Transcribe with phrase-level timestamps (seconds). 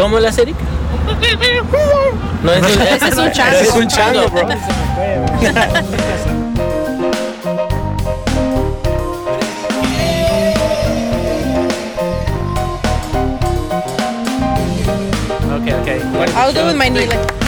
[0.00, 0.56] ¿Cómo hace Eric?
[2.42, 3.58] No, es un, Ese es un chango.
[3.58, 4.48] ese es un chango, bro.
[15.60, 15.98] Okay, okay.
[16.16, 17.06] One, I'll do it with my knee.
[17.06, 17.39] Like,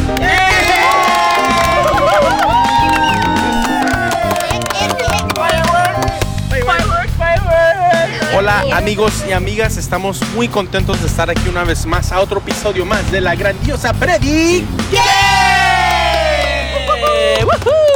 [8.42, 12.40] Hola amigos y amigas, estamos muy contentos de estar aquí una vez más a otro
[12.40, 14.66] episodio más de la grandiosa Predi.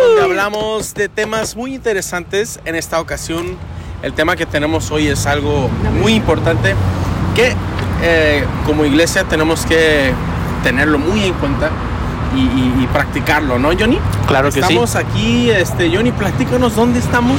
[0.00, 2.60] Donde hablamos de temas muy interesantes.
[2.64, 3.56] En esta ocasión,
[4.04, 5.68] el tema que tenemos hoy es algo
[6.00, 6.76] muy importante
[7.34, 7.52] que
[8.04, 10.12] eh, como iglesia tenemos que
[10.62, 11.70] tenerlo muy en cuenta
[12.36, 13.98] y, y- y practicarlo, ¿no, Johnny?
[14.28, 14.60] Claro que sí.
[14.60, 17.36] estamos aquí, este, Johnny, platícanos dónde estamos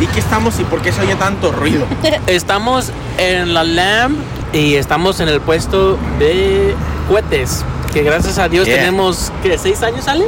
[0.00, 1.84] y qué estamos y por qué se oye tanto ruido.
[2.26, 4.16] Estamos en la LAM
[4.52, 6.74] y estamos en el puesto de
[7.08, 7.64] cohetes.
[7.92, 8.76] Que gracias a Dios Yeah.
[8.78, 9.56] tenemos, ¿qué?
[9.58, 10.26] ¿Seis años, Ale?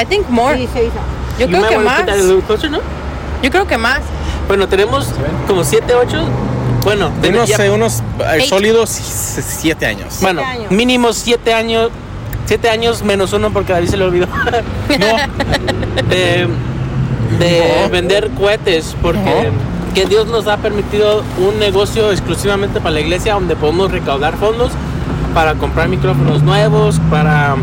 [0.00, 0.56] I think more.
[0.58, 2.42] Yo You creo might que wanna más.
[2.46, 2.78] closer, ¿no?
[3.42, 4.00] Yo creo que más.
[4.46, 5.08] Bueno, tenemos
[5.48, 6.24] como siete, ocho.
[6.84, 8.02] Bueno, unos, ya- eh, unos
[8.34, 10.18] eh, sólidos siete años.
[10.20, 10.70] bueno, años.
[10.70, 11.90] mínimo siete años.
[12.46, 14.26] Siete años menos uno porque a David se le olvidó.
[16.08, 16.48] de
[17.38, 19.50] de vender cohetes porque
[19.94, 24.70] que Dios nos ha permitido un negocio exclusivamente para la iglesia donde podemos recaudar fondos
[25.34, 27.56] para comprar micrófonos nuevos, para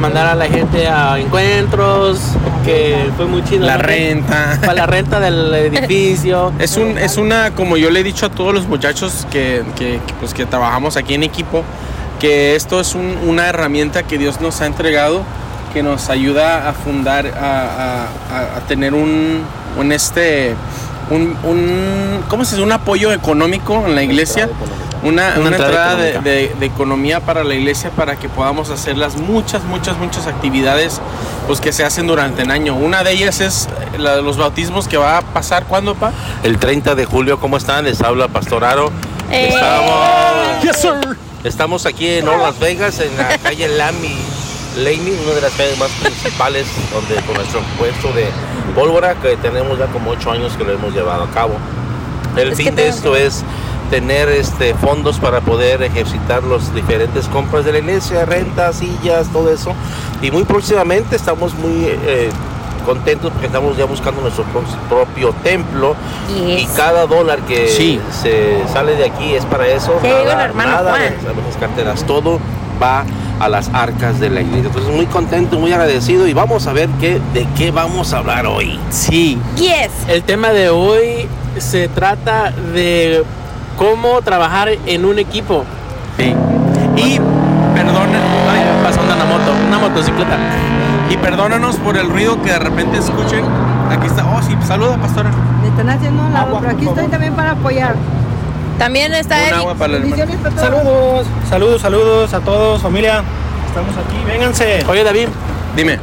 [0.00, 2.18] mandar a la gente a encuentros,
[2.64, 3.64] que fue muy chido.
[3.66, 3.82] La ¿no?
[3.82, 4.58] renta.
[4.60, 6.52] Para la renta del edificio.
[6.58, 10.00] Es, un, es una, como yo le he dicho a todos los muchachos que, que-
[10.06, 11.62] que, pues, que trabajamos aquí en equipo,
[12.20, 15.22] que esto es un- una herramienta que Dios nos ha entregado,
[15.74, 18.04] que nos ayuda a fundar, a, a-
[18.38, 19.42] a- a tener un,
[19.76, 20.54] un, este,
[21.10, 22.64] un, un- ¿cómo se dice?
[22.64, 24.48] Un apoyo económico en la iglesia.
[25.02, 26.30] Una, Una una entrada entrada de, económica.
[26.30, 30.98] de- de economía para la iglesia para que podamos hacer las muchas, muchas, muchas actividades
[31.46, 32.74] pues, que se hacen durante el año.
[32.74, 36.10] Una de ellas es la de los bautismos que va a pasar cuando, pa?
[36.42, 37.84] El 30 de julio, ¿cómo están?
[37.84, 38.90] Les habla Pastor Aro.
[39.30, 39.48] Eh.
[39.52, 41.18] Estamos, Yes, sir.
[41.44, 44.16] estamos aquí en Las Vegas, en la calle Lamy
[44.76, 48.26] Laney, una de las calles más principales, donde con nuestro puesto de
[48.74, 51.54] pólvora, que tenemos ya como ocho años que lo hemos llevado a cabo.
[52.36, 53.42] El Es fin de esto que- es
[53.90, 59.52] tener este fondos para poder ejercitar las diferentes compras de la iglesia, rentas, sillas, todo
[59.52, 59.72] eso.
[60.22, 62.30] Y muy próximamente estamos muy eh,
[62.86, 65.94] contentos porque estamos ya buscando nuestro pro- propio templo
[66.34, 68.00] y cada dólar que Sí.
[68.22, 69.92] se sale de aquí es para eso.
[70.02, 71.02] Hermano nada Juan.
[71.02, 72.40] de las- las carteras, todo
[72.82, 73.04] va
[73.40, 74.66] a las arcas de la iglesia.
[74.68, 78.46] Entonces muy contento, muy agradecido y vamos a ver qué, de qué vamos a hablar
[78.46, 78.78] hoy.
[78.90, 79.38] Sí.
[79.56, 79.90] Yes.
[80.08, 81.28] El tema de hoy
[81.58, 83.24] se trata de
[83.78, 85.64] cómo trabajar en un equipo.
[86.16, 86.34] sí.
[86.96, 87.18] Y
[87.74, 88.18] perdona,
[88.52, 90.36] ay, Pasando una moto, una motocicleta.
[91.10, 93.44] y perdónanos por el ruido que de repente escuchen.
[93.90, 94.24] Aquí está.
[94.26, 95.30] Oh, sí, saluda, pastora.
[95.60, 97.96] Me están haciendo un lado, Agua, pero aquí estoy también para apoyar.
[98.78, 99.54] También está Un Eric.
[99.54, 100.32] agua para el hermano.
[100.56, 103.22] Saludos, saludos, saludos a todos, familia.
[103.68, 104.84] Estamos aquí, vénganse.
[104.88, 105.28] Oye, David,
[105.76, 105.98] Dime.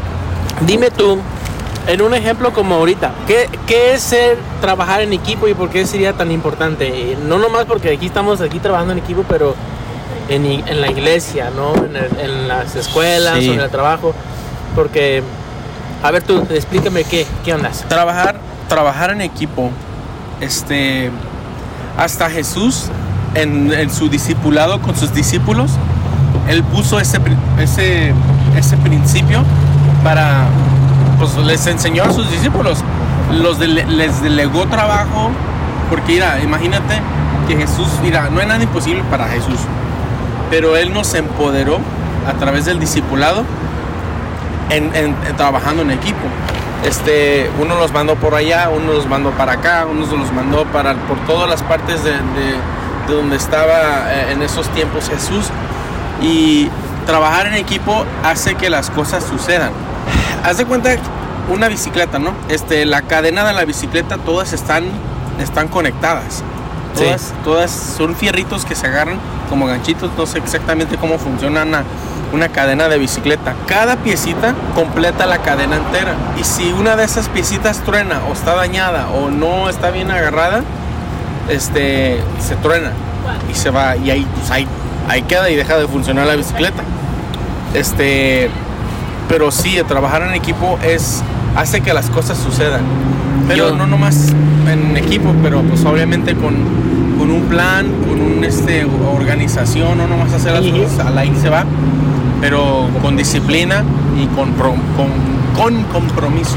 [0.66, 1.20] dime tú,
[1.88, 5.86] en un ejemplo como ahorita, ¿qué, qué es ser trabajar en equipo y por qué
[5.86, 7.18] sería tan importante?
[7.26, 9.56] No nomás porque aquí estamos aquí trabajando en equipo, pero
[10.30, 11.74] en, i- en la iglesia, ¿no?
[11.76, 13.50] En, el- en las escuelas Sí.
[13.50, 14.14] o en el trabajo.
[14.76, 15.22] Porque,
[16.04, 17.84] a ver tú, explícame qué, qué ondas.
[17.90, 18.36] Trabajar,
[18.70, 19.72] trabajar en equipo.
[20.40, 21.12] Este.
[21.98, 22.86] Hasta Jesús,
[23.36, 25.72] en, su discipulado con sus discípulos,
[26.48, 27.20] él puso ese,
[27.60, 29.44] ese, principio
[30.04, 30.46] para.
[31.20, 32.84] Pues les enseñó a sus discípulos.
[33.32, 35.30] Los les delegó trabajo.
[35.90, 37.00] Porque, mira, imagínate
[37.48, 39.60] que Jesús, mira, no hay nada imposible para Jesús.
[40.50, 41.80] Pero Él nos empoderó
[42.28, 43.44] a través del discipulado
[44.70, 46.26] en trabajando en equipo.
[46.86, 50.96] Este, uno los mandó por allá, uno los mandó para acá, uno los mandó para,
[50.96, 52.18] por todas las partes de, de-
[53.08, 55.46] de donde estaba eh, en esos tiempos Jesús.
[56.22, 56.70] Y
[57.06, 59.72] trabajar en equipo hace que las cosas sucedan.
[60.44, 60.96] Haz de cuenta
[61.52, 62.34] una bicicleta, ¿no?
[62.50, 64.86] Este, la cadena de la bicicleta, todas están,
[65.40, 66.44] están conectadas.
[66.96, 69.18] Todas, todas son fierritos que se agarran
[69.50, 70.12] como ganchitos.
[70.18, 71.84] No sé exactamente cómo funciona una,
[72.34, 73.56] una cadena de bicicleta.
[73.68, 76.16] Cada piecita completa la cadena entera.
[76.40, 80.64] Y si una de esas piecitas truena o está dañada o no está bien agarrada,
[81.50, 82.92] este, se truena
[83.52, 83.96] y se va.
[83.96, 84.68] Y ahí, pues, ahí,
[85.08, 86.84] ahí queda y deja de funcionar la bicicleta.
[87.74, 88.50] Este,
[89.30, 91.24] pero sí, trabajar en equipo es
[91.56, 92.82] hace que las cosas sucedan.
[93.52, 94.30] Pero Yo- no nomás
[94.70, 96.56] en equipo, pero pues obviamente con,
[97.20, 101.50] con un plan, con una este, organización, no nomás hacer las cosas a la se
[101.50, 101.66] va,
[102.40, 103.84] pero con disciplina
[104.18, 104.80] y con, con,
[105.58, 106.56] con compromiso.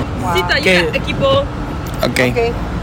[0.62, 1.26] Que- equipo.
[1.26, 2.20] Ok.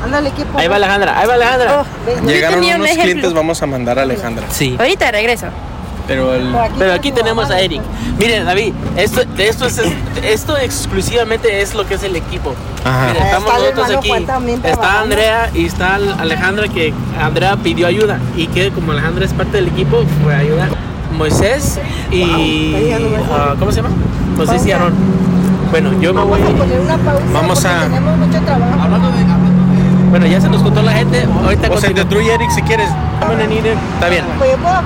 [0.03, 0.57] Ándale, equipo.
[0.59, 1.85] Ahí va Alejandra, ahí va Alejandra.
[2.25, 4.45] Llegaron tenía un unos clientes, vamos a mandar a Alejandra.
[4.51, 4.75] Sí.
[4.77, 5.47] Ahorita regreso.
[6.11, 7.81] Pero el, Pero aquí tenemos a Eric.
[8.19, 9.81] Miren, David, esto, de esto, es,
[10.23, 12.53] esto exclusivamente es lo que es el equipo.
[12.83, 13.07] Ajá.
[13.07, 14.11] Miren, estamos nosotros aquí.
[14.63, 15.01] Está.
[15.01, 18.19] Andrea y está Alejandra, que Andrea pidió ayuda.
[18.35, 20.69] Y que como Alejandra es parte del equipo, fue a ayudar.
[21.17, 21.79] Moisés
[22.11, 22.25] y...
[22.25, 23.95] Me ah, ¿Cómo se llama?
[24.35, 24.93] Moisés y Aarón.
[25.69, 26.41] Bueno, yo me voy...
[26.41, 27.25] Vamos a poner una pausa.
[27.33, 28.77] Vamos a- Tenemos mucho trabajo.
[30.09, 31.25] Bueno, ya se nos contó la gente.
[31.41, 32.89] Ahorita o sea, de Eric, si quieres.
[33.29, 34.25] Está bien.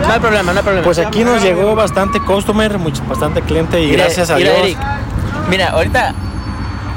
[0.07, 0.83] No hay problema, no hay problema.
[0.83, 4.63] Pues aquí nos llegó bastante customer, mucho, bastante cliente y Mira, gracias a mira, Dios.
[4.63, 4.77] Eric,
[5.49, 6.13] mira, ahorita,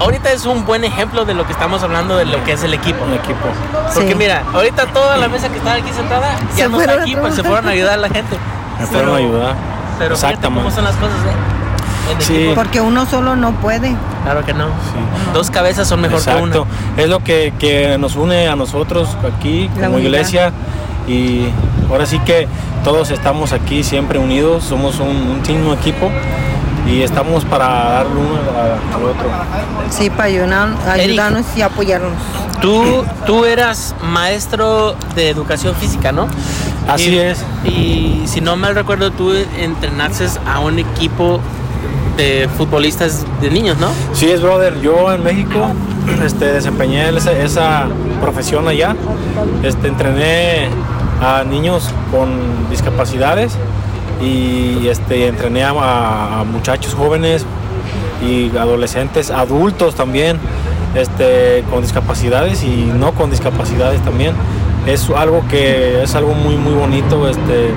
[0.00, 2.74] ahorita es un buen ejemplo de lo que estamos hablando de lo que es el
[2.74, 3.04] equipo.
[3.04, 3.46] Un equipo.
[3.94, 4.14] Porque Sí.
[4.16, 7.04] mira, ahorita toda la mesa que está aquí sentada ya Se no fueron está a
[7.04, 8.36] aquí, pues se fueron a ayudar a la gente.
[8.80, 9.54] Me fueron a ayudar.
[9.98, 10.74] Pero fíjate cómo Exactamente.
[10.74, 12.12] son las cosas, ¿eh?
[12.14, 12.52] En Sí.
[12.54, 13.94] Porque uno solo no puede.
[14.24, 14.66] claro que no.
[14.66, 15.32] Sí.
[15.34, 16.66] Dos cabezas son mejor Exacto.
[16.96, 20.10] que Es lo que, que nos une a nosotros aquí La como unidad.
[20.10, 20.52] iglesia
[21.08, 21.48] y
[21.90, 22.46] ahora sí que
[22.84, 26.10] todos estamos aquí siempre unidos, somos un, un team, un equipo
[26.86, 29.28] y estamos para darle uno a- al otro.
[29.90, 32.12] Sí, para ayudar- ayudarnos y apoyarnos.
[32.62, 36.26] Tú, tú eras maestro de educación física, ¿no?
[36.88, 37.44] Así Y- es.
[37.64, 41.40] Y si no mal recuerdo, tú entrenaste a un equipo
[42.16, 43.88] de futbolistas de niños, ¿no?
[44.12, 44.80] Sí es, brother.
[44.80, 45.68] Yo en México
[46.24, 47.86] este, desempeñé esa, esa
[48.20, 48.96] profesión allá.
[49.62, 50.68] Este, entrené
[51.20, 53.56] a niños con discapacidades
[54.20, 57.44] y este, entrené a, muchachos jóvenes
[58.22, 60.38] y adolescentes, adultos también
[60.94, 64.34] este, con discapacidades y no con discapacidades también.
[64.86, 67.28] Es algo que es algo muy muy bonito.
[67.28, 67.70] Este,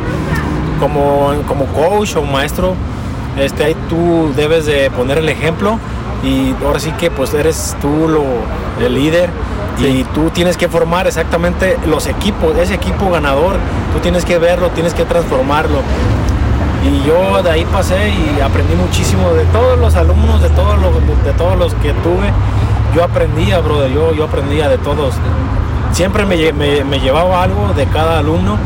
[0.80, 2.74] como, como coach o maestro,
[3.38, 5.78] este, ahí tú debes de poner el ejemplo
[6.24, 8.24] y ahora sí que pues eres tú lo,
[8.86, 9.30] el líder
[9.80, 13.56] y tú tienes que formar exactamente los equipos, ese equipo ganador,
[13.94, 15.80] tú tienes que verlo, tienes que transformarlo.
[16.84, 20.94] Y yo de ahí pasé y aprendí muchísimo de todos los alumnos, de todos los,
[21.24, 22.32] de todos los que tuve.
[22.96, 25.14] Yo aprendía, brother, yo, yo aprendía de todos.
[25.94, 28.58] Siempre me, me- me llevaba algo de cada alumno,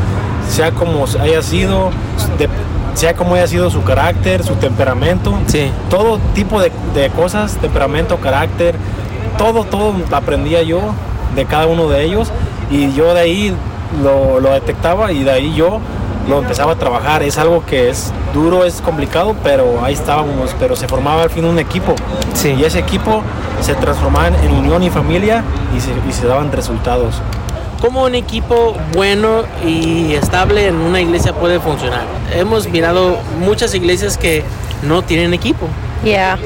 [0.49, 1.91] sea como haya sido,
[2.37, 2.49] de-
[2.95, 5.37] sea como haya sido su carácter, su temperamento.
[5.47, 5.71] Sí.
[5.89, 8.75] Todo tipo de, de cosas, temperamento, carácter,
[9.37, 10.81] todo, todo aprendía yo
[11.35, 12.31] de cada uno de ellos.
[12.71, 13.55] Y yo de ahí
[14.01, 15.79] lo, lo detectaba y de ahí yo
[16.27, 17.23] lo empezaba a trabajar.
[17.23, 21.45] Es algo que es duro, es complicado, pero ahí estábamos, pero se formaba al fin
[21.45, 21.95] un equipo.
[22.33, 22.55] Sí.
[22.57, 23.21] Y ese equipo
[23.61, 25.43] se transformaba en, unión y familia
[25.75, 27.21] y se, y se daban resultados.
[27.85, 32.05] ¿Cómo un equipo bueno y estable en una iglesia puede funcionar?
[32.33, 34.43] Hemos mirado muchas iglesias que
[34.81, 35.67] no tienen equipo.
[36.03, 36.39] Yeah.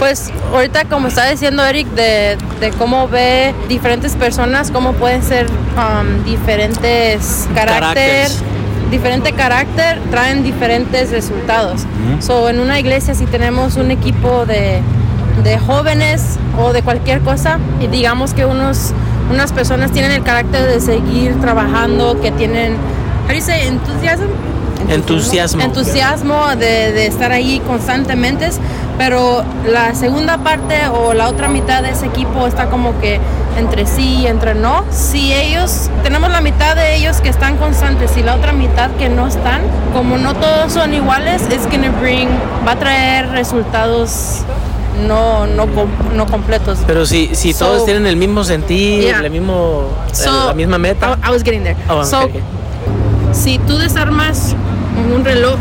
[0.00, 5.46] Pues ahorita como está diciendo Eric de, de cómo ve diferentes personas, cómo pueden ser
[5.46, 8.28] um, diferentes carácter,
[8.90, 11.82] diferente carácter, traen diferentes resultados.
[12.18, 14.80] So en una iglesia si tenemos un equipo de,
[15.44, 18.92] de jóvenes o de cualquier cosa y digamos que unos
[19.30, 22.76] unas personas tienen el carácter de seguir trabajando, que tienen,
[23.32, 24.28] you say, enthusiasm?
[24.90, 25.62] Entusiasmo.
[25.62, 28.48] entusiasmo de, de estar ahí constantemente,
[28.96, 33.20] pero la segunda parte o la otra mitad de ese equipo está como que
[33.58, 34.84] entre sí y entre no.
[34.90, 39.08] Si ellos, tenemos la mitad de ellos que están constantes y la otra mitad que
[39.08, 39.62] no están,
[39.92, 42.28] como no todos son iguales, es gonna bring,
[42.66, 44.44] va a traer resultados
[45.06, 45.66] no, no,
[46.14, 46.78] no completos.
[46.86, 49.20] Pero si, si So- todos tienen el mismo sentir, Yeah.
[49.20, 51.18] el mismo, So, la misma meta.
[51.22, 51.76] I, I was getting there.
[51.88, 52.42] Oh, So, okay,
[53.32, 54.54] si tú desarmas
[55.14, 55.56] un reloj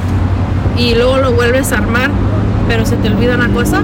[0.77, 2.09] y luego lo vuelves a armar,
[2.67, 3.81] pero se te olvida una cosa,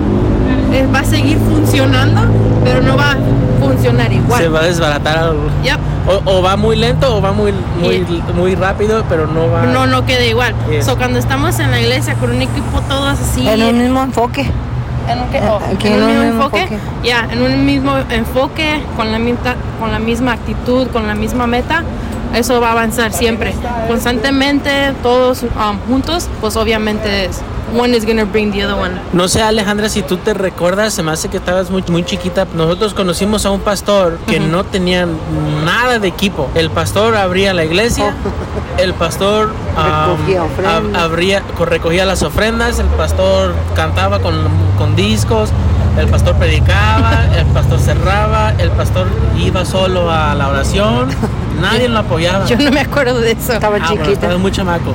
[0.74, 2.22] eh, va a seguir funcionando,
[2.64, 3.18] pero no va a
[3.60, 4.42] funcionar igual.
[4.42, 5.44] Se va a desbaratar algo.
[5.64, 5.80] Yep.
[6.26, 8.06] O, o va muy lento o va muy, muy,
[8.36, 9.64] muy rápido, pero no va.
[9.68, 10.54] No, no queda igual.
[10.70, 10.86] Yes.
[10.86, 13.48] So, cuando estamos en la iglesia con un equipo todos así.
[13.48, 14.50] En un mismo enfoque.
[15.08, 15.50] ¿En un?
[15.50, 16.62] Oh, en un mismo enfoque.
[16.62, 16.80] enfoque.
[17.04, 21.48] Ya, en un mismo enfoque, con la, misma, con la misma actitud, con la misma
[21.48, 21.84] meta,
[22.34, 23.54] eso va a avanzar siempre.
[23.88, 27.42] Constantemente, todos um, juntos, pues obviamente es,
[27.74, 29.00] one is gonna bring the other one.
[29.14, 32.48] No sé, Alejandra, si tú te recuerdas, se me hace que estabas muy, muy chiquita.
[32.56, 35.08] Nosotros conocimos a un pastor que no tenía
[35.66, 36.50] nada de equipo.
[36.56, 38.14] El pastor abría la iglesia,
[38.78, 44.36] el pastor Recogía ab- abría, co- recogía las ofrendas, el pastor cantaba con,
[44.78, 45.50] con discos,
[45.98, 51.10] el pastor predicaba, el pastor cerraba, el pastor iba solo a la oración
[51.62, 52.46] Nadie lo apoyaba.
[52.46, 53.54] Yo no me acuerdo de eso.
[53.54, 54.12] Estaba Ah, bueno, chiquita.
[54.14, 54.94] estaba muy chamaco.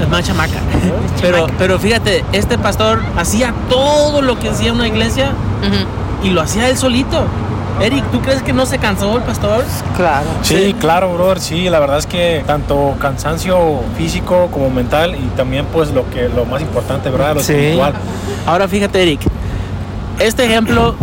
[0.00, 0.60] Es más chamaca.
[1.20, 5.32] Pero, pero fíjate, este pastor hacía todo lo que hacía una iglesia
[6.22, 7.24] y lo hacía él solito.
[7.80, 9.64] Eric, ¿tú crees que no se cansó el pastor?
[9.96, 10.26] Claro.
[10.42, 11.40] Sí, claro, brother.
[11.40, 16.28] Sí, la verdad es que tanto cansancio físico como mental y también pues lo que
[16.28, 17.34] lo más importante, ¿verdad?
[17.34, 17.94] Lo espiritual.
[18.46, 19.20] Ahora fíjate, Eric.
[20.18, 20.94] Este ejemplo,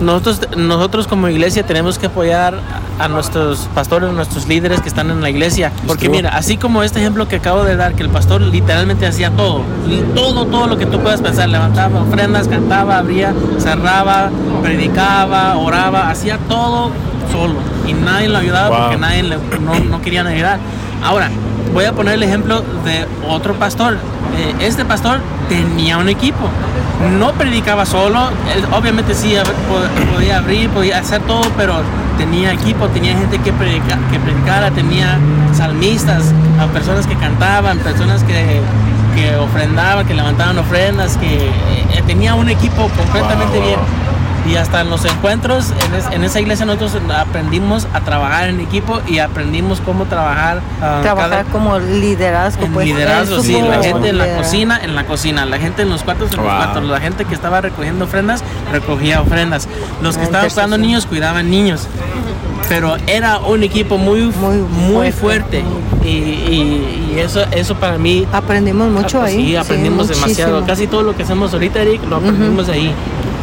[0.00, 2.60] nosotros, nosotros como iglesia tenemos que apoyar
[2.98, 5.72] a nuestros pastores, a nuestros líderes que están en la iglesia.
[5.86, 9.30] Porque mira, así como este ejemplo que acabo de dar, que el pastor literalmente hacía
[9.30, 9.62] todo,
[10.14, 14.30] todo, todo lo que tú puedas pensar, levantaba ofrendas, cantaba, abría, cerraba,
[14.62, 16.90] predicaba, oraba, hacía todo
[17.32, 17.54] solo.
[17.86, 18.78] Y nadie lo ayudaba Wow.
[18.80, 20.58] porque nadie le- no, no querían ayudar.
[21.04, 21.30] Ahora,
[21.76, 23.98] voy a poner el ejemplo de otro pastor.
[24.38, 26.48] Eh, este pastor tenía un equipo.
[27.18, 28.30] No predicaba solo,
[28.72, 29.34] obviamente sí
[30.14, 31.74] podía abrir, podía hacer todo, pero
[32.16, 35.18] tenía equipo, tenía gente que, predica- que predicara, tenía
[35.54, 36.32] salmistas,
[36.72, 38.62] personas que cantaban, personas que,
[39.14, 43.66] que ofrendaban, que levantaban ofrendas, que eh, tenía un equipo completamente Wow.
[43.66, 43.78] bien.
[44.48, 48.60] Y hasta en los encuentros, en, es- en esa iglesia nosotros aprendimos a trabajar en
[48.60, 50.60] equipo y aprendimos cómo trabajar.
[50.80, 52.86] ah, Trabajar cada- como liderazgo, en pues.
[52.86, 56.30] liderazgo, sí, la gente en la cocina, en la cocina, la gente en los cuartos,
[56.30, 59.68] en los cuartos, la gente que estaba recogiendo ofrendas, recogía ofrendas,
[60.00, 61.88] los que La estaban cuidando niños, cuidaban niños.
[62.68, 65.62] Pero era un equipo muy, Muy muy, fuerte.
[65.62, 65.64] fuerte.
[66.04, 69.36] Y, y- y eso, eso para mí Aprendimos mucho Ah, ahí.
[69.48, 70.52] Sí, aprendimos demasiado.
[70.60, 70.66] muchísimo.
[70.66, 72.92] Casi todo lo que hacemos ahorita, Eric, lo aprendimos ahí.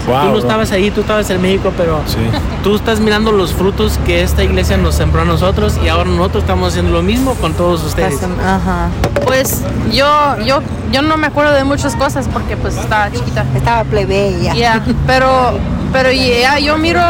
[0.08, 0.40] Wow, tú no bro.
[0.40, 2.18] estabas ahí, tú estabas en México, pero Sí.
[2.64, 6.44] tú estás mirando los frutos que esta iglesia nos sembró a nosotros y ahora nosotros
[6.44, 8.20] estamos haciendo lo mismo con todos ustedes.
[8.46, 8.90] Ajá.
[9.26, 10.60] Pues yo, yo,
[10.92, 13.46] yo no me acuerdo de muchas cosas porque pues estaba chiquita.
[13.56, 14.54] Estaba plebeya.
[14.54, 15.54] Ya, pero,
[15.94, 17.02] pero ya yo miro,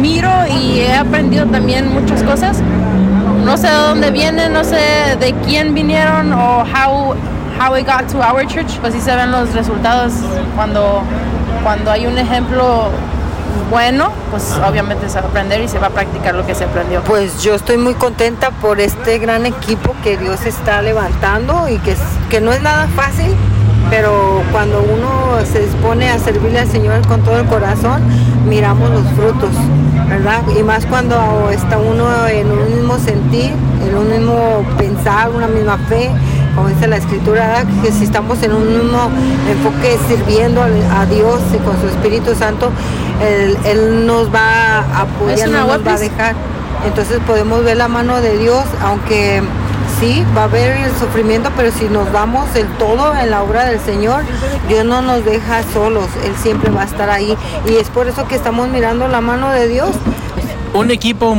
[0.00, 0.30] miro
[0.60, 2.58] y he aprendido también muchas cosas.
[3.44, 7.14] No sé de dónde vienen, no sé de quién vinieron o how,
[7.60, 8.78] how it got to our church.
[8.80, 10.12] Pues sí se ven los resultados
[10.56, 11.02] cuando,
[11.62, 12.90] cuando hay un ejemplo
[13.70, 16.64] bueno, pues obviamente se va a aprender y se va a practicar lo que se
[16.64, 17.00] aprendió.
[17.02, 21.92] Pues yo estoy muy contenta por este gran equipo que Dios está levantando y que,
[21.92, 21.98] es-
[22.30, 23.34] que no es nada fácil,
[23.90, 28.02] pero cuando uno se dispone a servirle al Señor con todo el corazón,
[28.48, 29.50] miramos los frutos,
[30.08, 30.40] ¿verdad?
[30.58, 33.52] Y más cuando está uno en un mismo sentir,
[33.86, 36.10] en un mismo pensar, una misma fe,
[36.54, 39.10] como dice la escritura, que si estamos en un mismo
[39.48, 42.70] enfoque sirviendo a Dios y con su Espíritu Santo,
[43.20, 46.34] Él, Él nos va a apoyar, ¿Es una no nos va a dejar.
[46.86, 49.42] Entonces podemos ver la mano de Dios, aunque
[50.00, 53.64] sí, va a haber el sufrimiento, pero si nos damos el todo en la obra
[53.64, 54.24] del Señor,
[54.68, 57.36] Dios no nos deja solos, Él siempre va a estar ahí.
[57.66, 59.90] Y es por eso que estamos mirando la mano de Dios.
[60.74, 61.36] Un equipo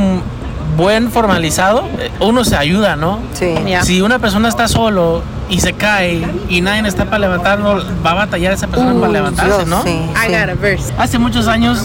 [0.76, 3.18] buen formalizado, eh, uno se ayuda, ¿no?
[3.34, 3.54] Sí.
[3.66, 3.82] Ya.
[3.82, 8.14] Si una persona está solo y se cae y nadie está para levantarlo, va a
[8.14, 9.82] batallar esa persona para Uy, levantarse, Dios, ¿no?
[9.82, 10.32] sí, I sí.
[10.32, 10.92] got a verse.
[10.98, 11.84] Hace muchos años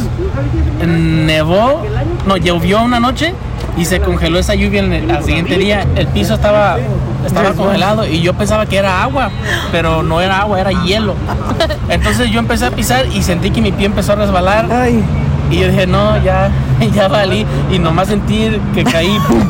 [0.86, 1.81] nevó,
[2.25, 3.34] no, llovió una noche
[3.77, 5.86] y se congeló esa lluvia en el, al siguiente día.
[5.96, 6.77] El piso estaba,
[7.25, 9.29] estaba congelado y yo pensaba que era agua,
[9.72, 11.15] pero no era agua, era hielo.
[11.89, 14.65] Entonces yo empecé a pisar y sentí que mi pie empezó a resbalar.
[15.51, 16.51] Y yo dije, no, ya,
[16.94, 17.46] ya valí.
[17.72, 19.18] Y nomás sentir que caí.
[19.28, 19.48] ¡pum!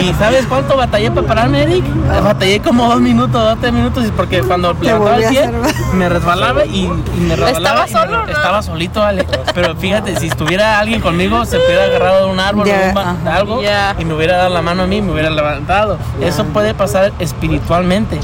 [0.00, 1.84] ¿Y sabes cuánto batallé para pararme, Eric?
[2.22, 4.04] Batallé como dos minutos, dos, tres minutos.
[4.16, 5.50] Porque cuando levantaba el pie,
[5.94, 7.84] me resbalaba y, y me resbalaba.
[7.84, 8.32] ¿Estaba y me- solo, no?
[8.32, 9.26] Estaba solito, Ale.
[9.54, 13.60] Pero fíjate, si estuviera alguien conmigo, se hubiera agarrado de un árbol o un algo
[13.98, 15.98] y me hubiera dado la mano a mí y me hubiera levantado.
[16.20, 18.18] Eso puede pasar espiritualmente.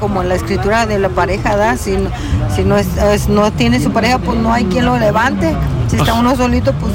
[0.00, 2.10] Como la escritura de la pareja da, si no,
[2.54, 5.54] si no, es, no tiene su pareja, pues no hay quien lo levante.
[5.88, 6.92] Si está uno solito, pues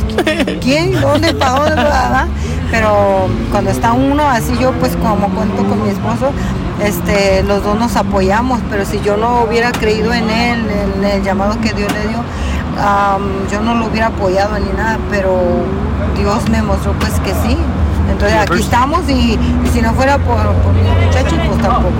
[0.62, 1.00] ¿quién?
[1.00, 1.34] ¿Dónde?
[1.34, 1.76] ¿Para dónde?
[1.76, 2.28] ¿verdad?
[2.72, 6.32] Pero cuando está uno así, yo pues como cuento con mi esposo,
[6.84, 11.24] este, los dos nos apoyamos, pero si yo no hubiera creído en él, en el
[11.24, 12.20] llamado que Dios le dio,
[13.52, 15.38] yo no lo hubiera apoyado ni nada, pero
[16.18, 17.58] Dios me mostró pues que sí.
[18.20, 21.94] Entonces aquí estamos y, y si no fuera por, por mis muchachos, pues tampoco,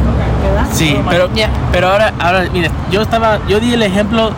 [0.44, 0.68] ¿verdad?
[0.74, 1.30] Sí, pero,
[1.72, 4.34] pero ahora, ahora, mire, yo estaba, yo di el ejemplo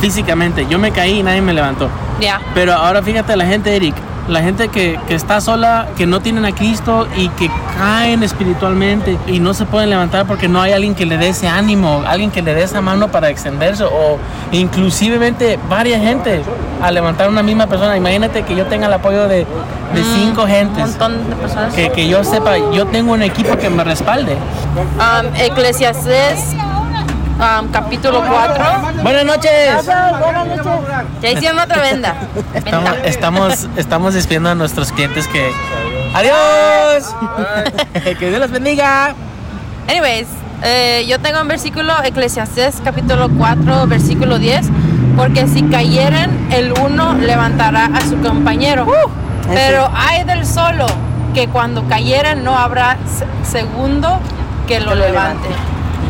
[0.00, 0.66] físicamente.
[0.66, 1.90] Yo me caí y nadie me levantó.
[2.20, 2.40] Ya.
[2.54, 3.94] Pero ahora fíjate la gente, Eric,
[4.28, 9.16] la gente que, que está sola, que no tienen a Cristo y que caen espiritualmente
[9.26, 12.30] y no se pueden levantar porque no hay alguien que le dé ese ánimo, alguien
[12.30, 14.18] que le dé esa mano para extenderse o
[14.52, 16.42] inclusivemente varias gente
[16.82, 17.96] a levantar una misma persona.
[17.96, 20.78] Imagínate que yo tenga el apoyo de, de cinco Un gentes.
[20.78, 21.74] montón de personas.
[21.74, 24.34] Que, que yo sepa, yo tengo un equipo que me respalde.
[24.34, 26.54] Um, Eclesiastés,
[27.38, 29.02] um, capítulo 4.
[29.02, 29.86] Buenas noches.
[31.22, 32.14] Ya hicieron otra venda.
[32.54, 35.50] Estamos, estamos, estamos despidiendo a nuestros clientes que
[36.14, 37.14] Adiós.
[38.18, 39.14] que Dios los bendiga.
[39.88, 40.26] Anyways,
[40.62, 44.66] eh, yo tengo un versículo, Eclesiastés capítulo 4, versículo 10,
[45.16, 48.86] porque si cayeren, el uno levantará a su compañero.
[49.48, 50.86] pero hay del solo,
[51.34, 54.20] que cuando cayeren no habrá se- segundo
[54.66, 55.48] que lo lo levante.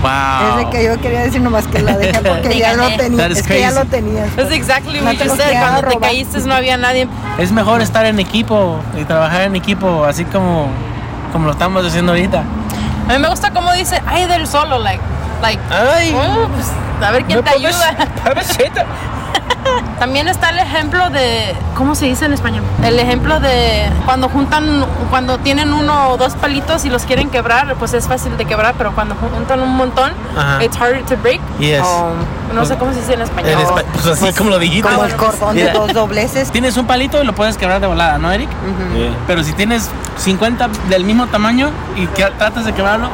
[0.03, 0.59] Wow.
[0.61, 3.27] Es de que yo quería decir nomás que la dejé porque Te ya lo tenía.
[3.27, 4.29] Es que ya lo tenías.
[4.37, 5.59] That's exactly No what te you lo said.
[5.59, 6.01] Cuando te robar.
[6.01, 7.09] caíste no había nadie.
[7.39, 10.69] Es mejor estar en equipo y trabajar en equipo, así como,
[11.33, 12.45] como lo estamos haciendo ahorita.
[13.09, 15.01] A mí me gusta como dice, ay del solo, like,
[15.43, 16.15] like, Ay.
[16.15, 16.67] oh, pues,
[17.07, 17.97] a ver quién te ayuda.
[19.99, 22.63] También está el ejemplo de, ¿cómo se dice en español?
[22.85, 27.75] El ejemplo de cuando juntan, cuando tienen uno o dos palitos y los quieren quebrar,
[27.79, 30.63] pues es fácil de quebrar, pero cuando juntan un montón, Ajá.
[30.65, 31.41] it's harder to break.
[31.59, 31.81] Yes.
[31.81, 33.51] Um, no sé cómo se dice en español.
[33.53, 34.89] En espa- pues así como lo dijiste.
[34.89, 36.51] Como el cordón de dos dobleces.
[36.51, 38.49] Tienes un palito y lo puedes quebrar de volada, ¿no, Eric?
[39.27, 43.09] Pero si tienes 50 del mismo tamaño y que tratas de quebrarlo,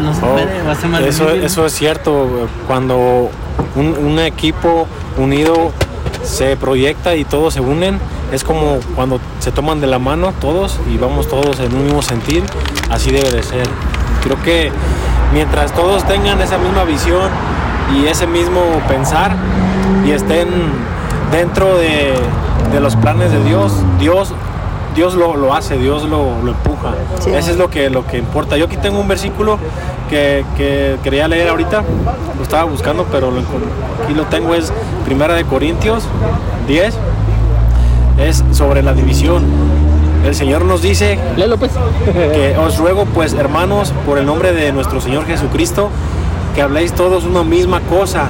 [0.00, 1.44] no se Oh, puede, va a ser más eso, difícil.
[1.44, 2.48] eso es cierto.
[2.66, 3.30] Cuando
[3.74, 5.72] un, un equipo unido
[6.22, 7.98] se proyecta y todos se unen,
[8.32, 12.02] es como cuando se toman de la mano todos y vamos todos en un mismo
[12.02, 12.42] sentir.
[12.90, 13.66] Así debe de ser.
[14.22, 14.70] Creo que
[15.32, 17.30] mientras todos tengan esa misma visión
[17.96, 19.34] y ese mismo pensar
[20.06, 20.48] y estén
[21.32, 22.14] dentro de,
[22.72, 24.32] de los planes de Dios, Dios
[24.94, 26.94] Dios lo, lo hace, Dios lo, lo empuja.
[27.20, 27.30] Sí.
[27.30, 28.56] Eso es lo que, lo que importa.
[28.56, 29.56] Yo aquí tengo un versículo
[30.10, 31.84] que, que quería leer ahorita,
[32.36, 33.40] lo estaba buscando, pero lo
[34.04, 34.72] aquí lo tengo, es
[35.08, 36.04] Primera de Corintios
[36.66, 36.94] 10,
[38.18, 39.42] es sobre la división.
[40.22, 41.18] El Señor nos dice
[41.58, 41.72] pues.
[42.12, 45.88] que os ruego pues hermanos por el nombre de nuestro Señor Jesucristo
[46.54, 48.28] que habléis todos una misma cosa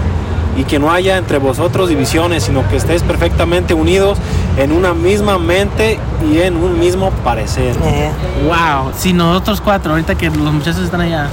[0.56, 4.16] y que no haya entre vosotros divisiones sino que estéis perfectamente unidos
[4.56, 5.98] en una misma mente
[6.30, 7.74] y en un mismo parecer.
[7.82, 8.08] Eh,
[8.44, 11.26] Wow, si nosotros cuatro, ahorita que los muchachos están allá,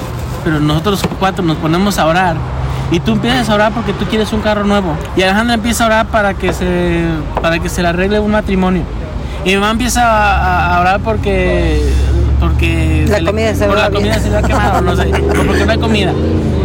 [0.43, 2.35] pero nosotros cuatro nos ponemos a orar
[2.91, 4.95] y tú empiezas a orar porque tú quieres un carro nuevo.
[5.17, 7.05] Y Alejandra empieza a orar para que se
[7.41, 8.83] para que se le arregle un matrimonio.
[9.43, 11.81] Y mi mamá empieza a, a orar porque
[12.39, 14.01] porque La le- comida se por va la bien.
[14.03, 15.05] comida se le ha quemado, no sé,
[15.47, 16.11] porque no hay comida.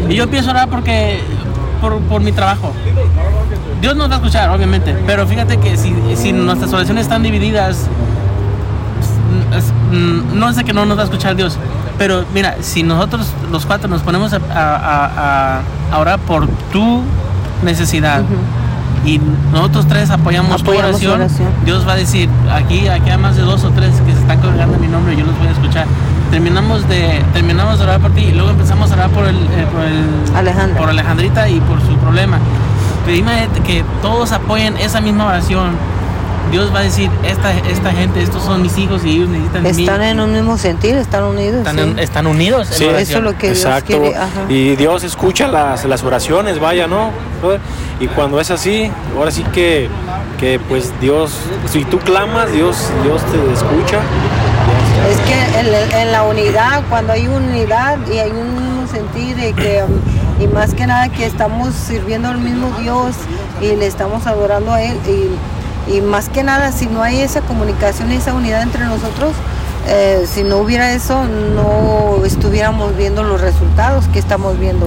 [0.08, 1.20] Y yo empiezo a orar porque
[1.80, 2.72] por, por mi trabajo.
[3.80, 7.86] Dios nos va a escuchar, obviamente, pero fíjate que si, si nuestras oraciones están divididas,
[9.92, 11.56] mm, no sé que no nos va a escuchar Dios,
[11.98, 16.46] pero mira, si nosotros los cuatro nos ponemos a, a- a- a- a orar por
[16.72, 17.02] tu
[17.62, 18.22] necesidad
[19.04, 19.20] y
[19.52, 21.48] nosotros tres apoyamos, tu Apoyamos tu oración, oración.
[21.64, 24.40] Dios va a decir, aquí, aquí hay más de dos o tres que se están
[24.40, 25.86] congregando en mi nombre, yo los voy a escuchar.
[26.30, 29.66] Terminamos de, terminamos de orar por ti y luego empezamos a orar por el, eh,
[29.72, 30.78] por el Alejandra.
[30.78, 32.38] por Alejandrita y por su problema.
[33.08, 35.70] Imagínate que todos apoyen esa misma oración.
[36.50, 39.72] Dios va a decir, esta, esta gente, estos son mis hijos y ellos necesitan de
[39.72, 39.82] mí".
[39.84, 41.58] Están en un mismo sentir, están unidos.
[41.58, 41.82] Están, sí.
[41.82, 42.68] en- están unidos.
[42.70, 42.84] Sí.
[42.86, 43.86] Eso es lo que Dios Exacto.
[44.00, 44.16] quiere.
[44.16, 44.28] ajá.
[44.48, 47.10] Y Dios escucha las, las oraciones, vaya, ¿no?
[48.00, 49.88] Y cuando es así, ahora sí que,
[50.38, 51.32] que pues Dios,
[51.70, 53.98] si tú clamas, Dios, Dios te escucha.
[55.10, 59.52] Es que en, en la unidad, cuando hay unidad y hay un mismo sentir y
[59.54, 59.84] que
[60.40, 63.14] y más que nada que estamos sirviendo al mismo Dios
[63.60, 65.28] y le estamos adorando a Él y,
[65.92, 69.32] y más que nada si no hay esa comunicación y esa unidad entre nosotros,
[69.88, 74.86] eh, si no hubiera eso no estuviéramos viendo los resultados que estamos viendo.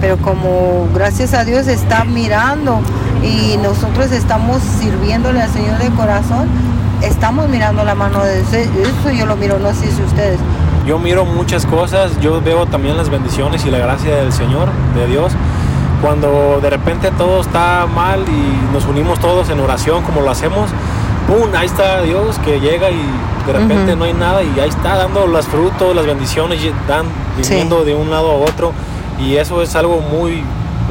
[0.00, 2.80] Pero como gracias a Dios está mirando
[3.22, 6.48] y nosotros estamos sirviéndole al Señor de corazón,
[7.02, 8.52] estamos mirando la mano de Dios.
[8.52, 10.38] Eso yo lo miro, no sé si ustedes.
[10.86, 15.06] Yo miro muchas cosas, yo veo también las bendiciones y la gracia del Señor, de
[15.06, 15.32] Dios.
[16.04, 20.68] Cuando de repente todo está mal y nos unimos todos en oración como lo hacemos,
[21.26, 21.48] ¡pum!
[21.56, 23.00] Ahí está Dios que llega y
[23.46, 27.06] de repente no hay nada y ahí está dando los frutos, las bendiciones, dan,
[27.40, 27.48] Sí.
[27.48, 28.72] viniendo de un lado a otro.
[29.18, 30.44] Y eso es algo muy,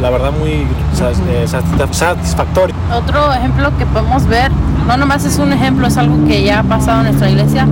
[0.04, 2.76] la verdad, muy eh, satisfa- satisfactorio.
[2.94, 4.52] Otro ejemplo que podemos ver,
[4.86, 7.68] no nomás es un ejemplo, es algo que ya ha pasado en nuestra iglesia.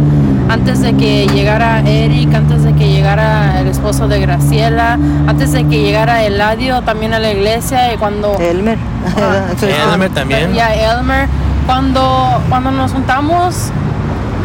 [0.49, 4.93] Antes de que llegara Eric, antes de que llegara el esposo de Graciela,
[5.27, 8.37] antes de que llegara Eladio también a la iglesia y cuando...
[8.39, 8.77] Elmer.
[9.93, 10.53] Elmer también.
[10.53, 11.27] Ya, Elmer.
[11.65, 13.71] Cuando, cuando nos juntamos,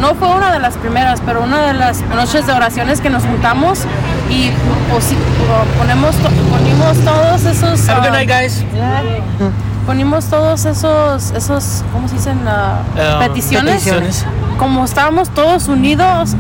[0.00, 3.22] no fue una de las primeras, pero una de las noches de oraciones que nos
[3.24, 3.80] juntamos
[4.30, 4.50] y
[5.78, 7.88] ponemos, to- todos esos...
[7.88, 8.64] Have a good ah, night, guys.
[9.86, 12.40] Ponimos todos esos, esos, ¿cómo se dicen?
[12.46, 12.82] Ah,
[13.20, 13.74] peticiones.
[13.74, 14.26] peticiones.
[14.58, 16.34] Como estábamos todos unidos,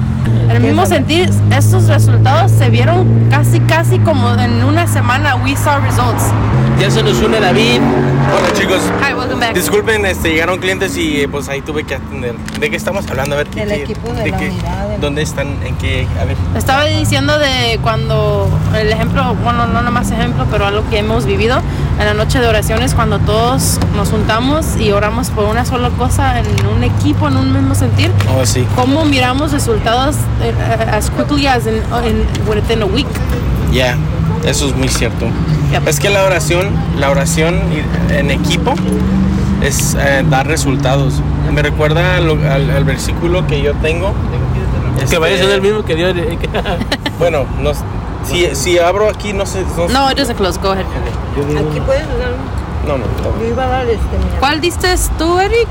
[0.48, 5.36] en el mismo sentir, estos resultados se vieron casi, casi como en una semana.
[5.36, 6.24] We saw results.
[6.80, 7.80] Ya se nos une David.
[7.80, 9.12] Hola chicos, Hi,
[9.54, 12.34] disculpen, este, llegaron clientes y eh, pues ahí tuve que atender.
[12.58, 13.34] ¿De qué estamos hablando?
[13.34, 15.48] A ver, ¿qué- Del qué- equipo de la qué- unidad de- ¿Dónde están?
[15.64, 16.06] ¿En qué?
[16.20, 16.36] A ver.
[16.56, 21.60] Estaba diciendo de cuando el ejemplo, bueno, no nomás ejemplo, pero algo que hemos vivido
[21.98, 26.38] en la noche de oraciones, cuando todos nos juntamos y oramos por una sola cosa
[26.40, 28.66] en un equipo, en un mismo sentir, Oh, sí.
[28.74, 31.74] cómo miramos resultados eh, eh, as quickly as in,
[32.06, 33.06] in within a week.
[33.72, 33.96] Ya,
[34.46, 35.26] eso es muy cierto.
[35.72, 35.88] Yep.
[35.88, 36.68] Es que la oración,
[36.98, 37.60] la oración
[38.10, 38.74] en equipo
[39.66, 41.14] es eh, dar resultados.
[41.52, 42.30] Me recuerda al,
[42.70, 44.12] al versículo que yo tengo.
[44.98, 46.14] Que Este, vaya a ser el mismo que Dios.
[47.18, 47.70] Bueno, no,
[48.24, 49.64] si, si abro aquí, no sé.
[49.76, 50.58] No, No, it doesn't close.
[50.60, 50.84] Go ahead.
[50.84, 52.32] Aquí puedes dar.
[52.86, 53.40] no, no, no.
[53.40, 54.38] Yo iba a dar este, mira.
[54.38, 55.66] ¿Cuál diste tú, Eric?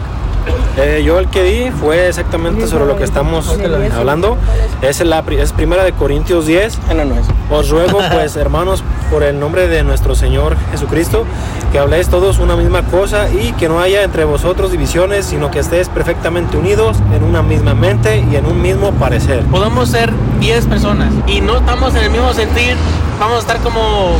[0.77, 3.55] Eh, yo el que di fue exactamente sobre lo que estamos
[3.95, 4.37] hablando.
[4.81, 6.79] Es, la, es primera de Corintios 10.
[6.89, 7.53] Ah.
[7.53, 11.25] Os ruego, pues, hermanos, por el nombre de nuestro Señor Jesucristo,
[11.71, 15.59] que habléis todos una misma cosa y que no haya entre vosotros divisiones, sino que
[15.59, 19.43] estéis perfectamente unidos en una misma mente y en un mismo parecer.
[19.45, 22.75] Podemos ser 10 personas y no estamos en el mismo sentir.
[23.19, 24.17] Vamos a estar como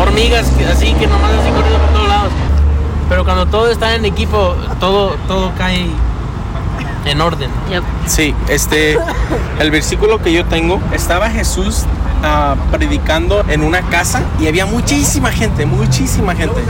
[0.00, 2.32] hormigas, así que nomás así corriendo por todos lados.
[3.08, 5.90] Pero cuando todo está en equipo, todo, todo cae
[7.04, 7.50] en orden.
[7.70, 7.82] Yep.
[8.06, 8.96] Sí, este,
[9.60, 11.84] el versículo que yo tengo, estaba Jesús
[12.22, 16.60] ah, predicando en una casa y había muchísima gente, muchísima gente.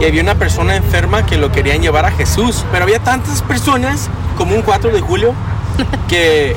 [0.00, 4.08] Y había una persona enferma que lo querían llevar a Jesús, pero había tantas personas
[4.36, 5.34] como un 4 de julio
[6.08, 6.56] que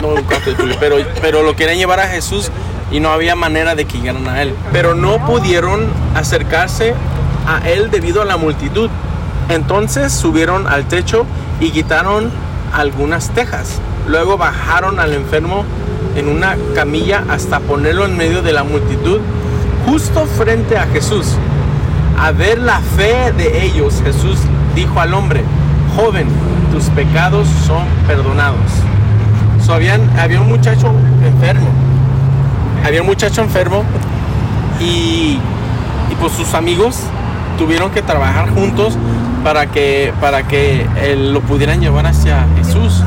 [0.00, 2.50] no un 4 de julio, pero, pero lo querían llevar a Jesús
[2.90, 4.54] y no había manera de que llegaran a él.
[4.72, 6.94] Pero no pudieron acercarse
[7.46, 8.90] a él debido a la multitud.
[9.48, 11.26] Entonces subieron al techo
[11.60, 12.30] y quitaron
[12.72, 13.80] algunas tejas.
[14.06, 15.64] Luego bajaron al enfermo
[16.16, 19.20] en una camilla hasta ponerlo en medio de la multitud,
[19.86, 21.34] justo frente a Jesús.
[22.18, 24.38] A ver la fe de ellos, Jesús
[24.74, 25.42] dijo al hombre,
[25.96, 26.26] joven,
[26.72, 28.72] tus pecados son perdonados.
[29.68, 30.90] Habían, había un muchacho
[31.22, 31.68] enfermo.
[32.84, 33.84] Había un muchacho enfermo
[34.80, 35.38] y,
[36.10, 37.00] y pues sus amigos
[37.58, 38.96] tuvieron que trabajar juntos
[39.44, 43.02] para que, para que él lo pudieran llevar hacia Jesús.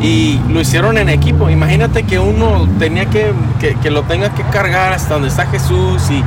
[0.00, 1.50] Y lo hicieron en equipo.
[1.50, 6.10] Imagínate que uno tenía que, que, que lo tenga que cargar hasta donde está Jesús
[6.10, 6.24] y,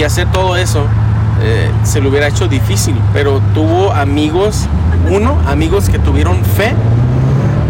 [0.00, 0.84] y hacer todo eso.
[1.42, 4.66] eh, se lo hubiera hecho difícil, pero tuvo amigos,
[5.10, 6.72] uno, amigos que tuvieron fe,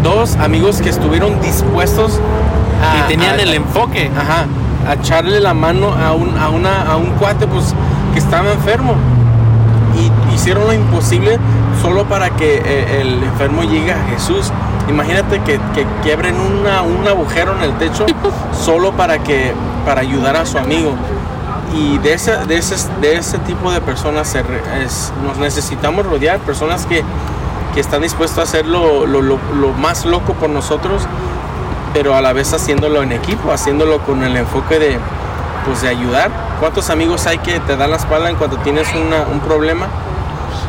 [0.03, 2.19] dos, amigos que estuvieron dispuestos
[2.81, 4.09] a, Y tenían a- el enfoque.
[4.17, 4.45] Ajá,
[4.89, 7.75] a echarle la mano a un, a una, a un cuate pues,
[8.13, 8.95] que estaba enfermo.
[9.99, 11.37] Y hicieron lo imposible
[11.81, 14.51] solo para que eh, el enfermo llegue a Jesús.
[14.89, 18.05] Imagínate que, que quiebren una, un agujero en el techo
[18.53, 19.53] solo para, que,
[19.85, 20.93] para ayudar a su amigo.
[21.75, 26.05] Y de ese, de ese, de ese tipo de personas se re- es- nos necesitamos
[26.05, 27.03] rodear, personas que,
[27.73, 31.03] que están dispuestos a hacer lo, lo- lo- lo más loco por nosotros
[31.93, 34.99] pero a la vez haciéndolo en equipo, haciéndolo con el enfoque de,
[35.65, 36.29] pues, de ayudar.
[36.59, 39.87] ¿Cuántos amigos hay que te dan la espalda en cuanto tienes una- un problema?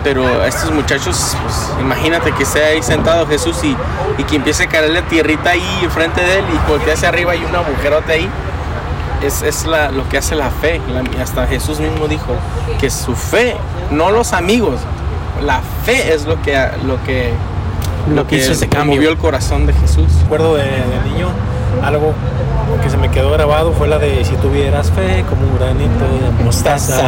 [0.04, 3.76] Pero estos muchachos, pues, imagínate que esté ahí sentado Jesús y,
[4.16, 7.44] y que empiece a caerle tierrita ahí enfrente de él y voltea hacia arriba y
[7.44, 8.28] un agujerote ahí.
[9.22, 10.80] Es, es la- lo que hace la fe.
[10.92, 12.34] La- hasta Jesús mismo dijo
[12.80, 13.56] que su fe,
[13.90, 14.80] no los amigos,
[15.44, 17.32] la fe es lo que, lo que,
[18.14, 18.94] Lo que hizo ese cambio.
[18.96, 20.06] movió el corazón de Jesús.
[20.22, 21.28] recuerdo de, de niño,
[21.84, 22.12] algo
[22.82, 26.04] que se me quedó grabado fue la de si tuvieras fe como un granito
[26.38, 27.00] de mostaza.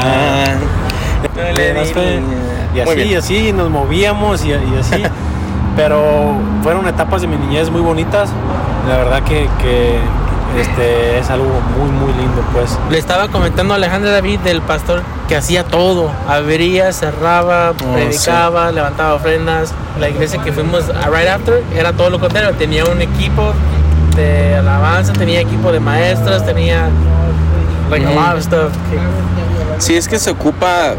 [1.35, 2.21] tuvieras fe.
[2.75, 5.03] Y así, y así nos movíamos y, y así.
[5.77, 8.31] Pero fueron etapas de mi niñez muy bonitas.
[8.89, 9.99] La verdad que, que,
[10.59, 11.47] este, es algo
[11.79, 12.77] muy, muy lindo, pues.
[12.91, 16.11] Le estaba comentando a Alejandra David del pastor que hacía todo.
[16.29, 19.73] Abría, cerraba, predicaba, levantaba ofrendas.
[20.01, 22.53] La iglesia que fuimos a right after era todo lo contrario.
[22.57, 23.53] Tenía un equipo
[24.17, 26.89] de alabanza, tenía equipo de maestras, tenía
[27.91, 28.73] like a lot of stuff.
[28.91, 30.95] que- Si es que se ocupa,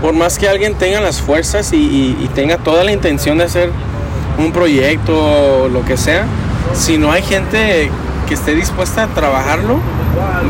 [0.00, 3.70] por más que alguien tenga las fuerzas y, tenga toda la intención de hacer
[4.38, 6.24] un proyecto o lo que sea,
[6.72, 7.90] si no hay gente
[8.28, 9.78] que esté dispuesta a trabajarlo,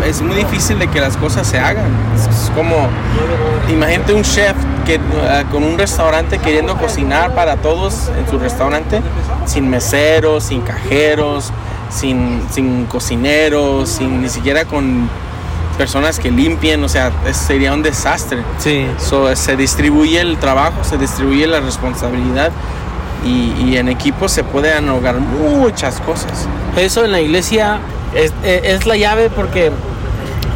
[0.06, 1.90] es muy difícil de que las cosas se hagan.
[2.14, 2.88] Es como,
[3.70, 9.00] imagínate un chef que ah, con un restaurante queriendo cocinar para todos en su restaurante,
[9.46, 11.52] sin meseros, sin cajeros,
[11.90, 15.08] sin, sin cocineros, sin ni siquiera con
[15.78, 18.42] personas que limpien, o sea, es- sería un desastre.
[18.58, 18.86] Sí.
[18.98, 22.50] So, se distribuye el trabajo, se distribuye la responsabilidad
[23.24, 26.46] y, y en equipo se pueden lograr muchas cosas.
[26.76, 27.78] Eso en la iglesia
[28.14, 29.70] es, es- es la llave porque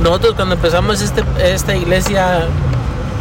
[0.03, 2.47] nosotros cuando empezamos este, esta iglesia,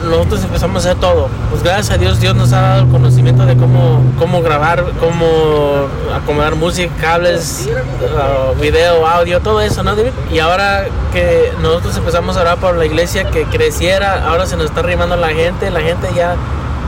[0.04, 1.30] nosotros empezamos a hacer todo.
[1.50, 5.88] Pues gracias a Dios, Dios nos ha dado el conocimiento de cómo, cómo grabar, cómo
[6.14, 9.96] acomodar música, cables, uh, video, audio, todo eso, ¿no?
[9.96, 10.12] David?
[10.32, 14.66] Y ahora que nosotros empezamos a orar por la iglesia que creciera, ahora se nos
[14.66, 16.36] está arrimando la gente, la gente ya,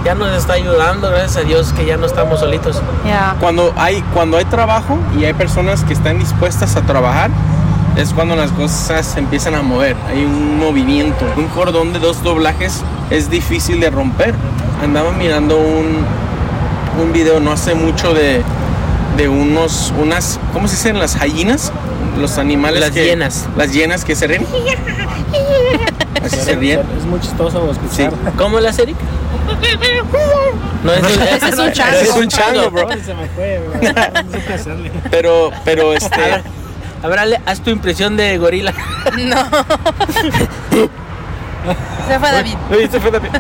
[0.04, 2.82] ya nos está ayudando, gracias a Dios que ya no estamos solitos.
[3.06, 3.36] Ya.
[3.40, 7.30] Cuando hay, cuando hay trabajo y hay personas que están dispuestas a trabajar,
[7.96, 9.96] es cuando las cosas se empiezan a mover.
[10.08, 11.26] Hay un movimiento.
[11.38, 12.82] Un cordón de dos doblajes
[13.14, 14.34] es difícil de romper.
[14.82, 16.04] Andaba mirando un,
[17.02, 18.42] un video no hace mucho de,
[19.18, 21.00] de unos, unas, ¿cómo se dicen?
[21.00, 21.72] Las gallinas.
[22.20, 23.48] Los animales Las que- hienas.
[23.56, 24.46] Las hienas que se ríen.
[26.24, 26.82] Así se ríen.
[26.98, 28.14] Es muy chistoso escuchar.
[28.38, 28.96] ¿Cómo la Eric?
[30.84, 31.98] No, es Ese es un chango.
[31.98, 32.88] Ese es un chango, bro.
[33.04, 33.60] Se me fue,
[34.54, 34.92] hacerle.
[35.12, 36.22] Pero, pero este...
[37.04, 38.74] a ver, haz tu impresión de gorila.
[39.18, 39.36] No.
[42.08, 42.56] Se fue David.
[42.92, 43.34] Se fue también.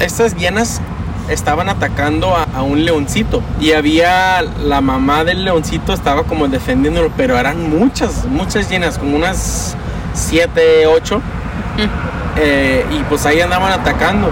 [0.00, 0.80] Estas hienas
[1.28, 7.10] estaban atacando a, a un leoncito y había la mamá del leoncito estaba como defendiéndolo,
[7.16, 9.76] pero eran muchas, muchas hienas, como unas
[10.14, 11.20] 7, 8.
[12.90, 14.30] y pues ahí andaban atacando.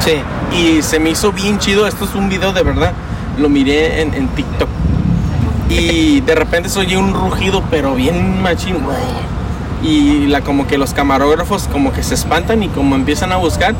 [0.00, 0.20] Sí.
[0.56, 2.92] Y se me hizo bien chido, esto es un video de verdad,
[3.38, 4.68] lo miré en, en TikTok.
[5.68, 8.76] Y de repente se oye un rugido, pero bien machín.
[9.82, 13.74] Y la, como que los camarógrafos como que se espantan y como empiezan a buscar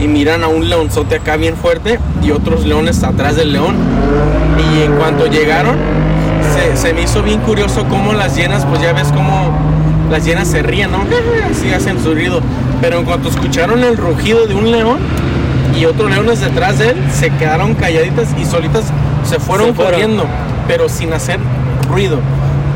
[0.00, 3.76] y miran a un leonzote acá bien fuerte y otros leones atrás del león.
[4.74, 5.76] Y en cuanto llegaron,
[6.54, 9.50] se, se me hizo bien curioso cómo las hienas, pues ya ves cómo
[10.10, 10.98] las hienas se ríen, ¿no?
[11.50, 12.40] Así hacen su ruido.
[12.80, 14.98] Pero en cuanto escucharon el rugido de un león
[15.78, 18.84] y otros leones detrás de él, se quedaron calladitas y solitas
[19.24, 19.92] se fueron, Se fueron.
[19.92, 20.24] corriendo,
[20.66, 21.38] pero sin hacer
[21.88, 22.18] ruido.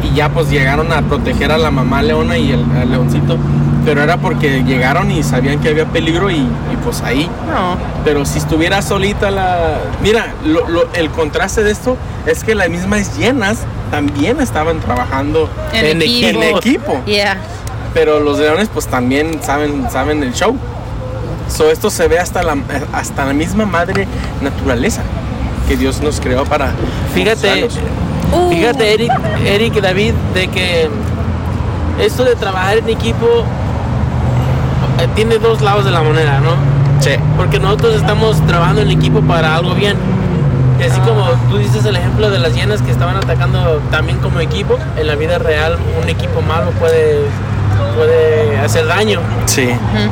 [0.03, 3.37] Y ya pues llegaron a proteger a la mamá leona y el, al leoncito.
[3.85, 7.31] Pero era porque llegaron y sabían que había peligro y, y, pues ahí.
[7.49, 7.77] No.
[8.05, 9.79] Pero si estuviera solita la...
[10.03, 13.59] Mira, lo- lo- el contraste de esto es que las mismas llenas
[13.93, 16.29] también estaban trabajando En, En equipo.
[16.29, 17.03] en equipo.
[17.07, 17.37] Yeah.
[17.95, 20.57] Pero los leones pues también saben, saben el show.
[21.49, 22.57] So, esto se ve hasta la,
[22.93, 24.09] hasta la misma madre
[24.43, 25.03] naturaleza
[25.69, 26.73] que Dios nos creó para
[27.15, 27.79] Fíjate, usarlos.
[28.33, 28.51] Uh.
[28.51, 29.12] fíjate Eric,
[29.45, 30.89] Eric y David, de que
[32.01, 33.45] esto de trabajar en equipo
[35.01, 36.51] eh, tiene dos lados de la moneda, ¿no?
[37.01, 37.12] Sí.
[37.37, 39.97] Porque nosotros estamos trabajando en equipo para algo bien.
[40.79, 44.41] Y así como tú dices el ejemplo de las hienas que estaban atacando también como
[44.41, 47.21] equipo, en la vida real un equipo malo puede,
[47.97, 49.21] puede hacer daño.
[49.47, 49.69] Sí.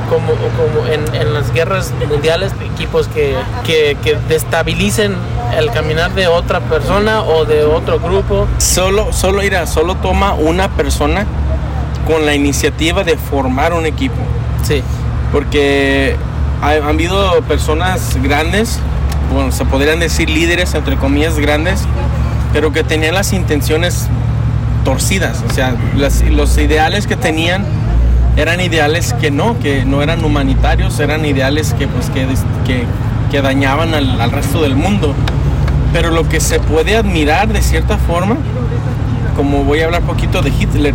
[0.08, 5.16] como, como en, en las guerras mundiales, equipos que, que, que destabilicen
[5.58, 8.46] el caminar de otra persona o de otro grupo.
[8.58, 11.26] Solo, solo, mira, solo toma una persona
[12.06, 14.16] con la iniciativa de formar un equipo.
[14.62, 14.82] Sí,
[15.32, 16.16] Porque
[16.62, 18.78] ha- han habido personas grandes,
[19.32, 21.80] bueno, se podrían decir líderes, entre comillas, grandes,
[22.52, 24.06] pero que tenían las intenciones
[24.84, 25.42] torcidas.
[25.48, 27.64] O sea, las- los ideales que tenían
[28.36, 32.26] eran ideales que no, que no eran humanitarios, eran ideales que, pues, que,
[33.34, 35.12] que dañaban al, al resto del mundo.
[35.92, 38.36] Pero lo que se puede admirar de cierta forma,
[39.34, 40.94] como voy a hablar poquito de Hitler,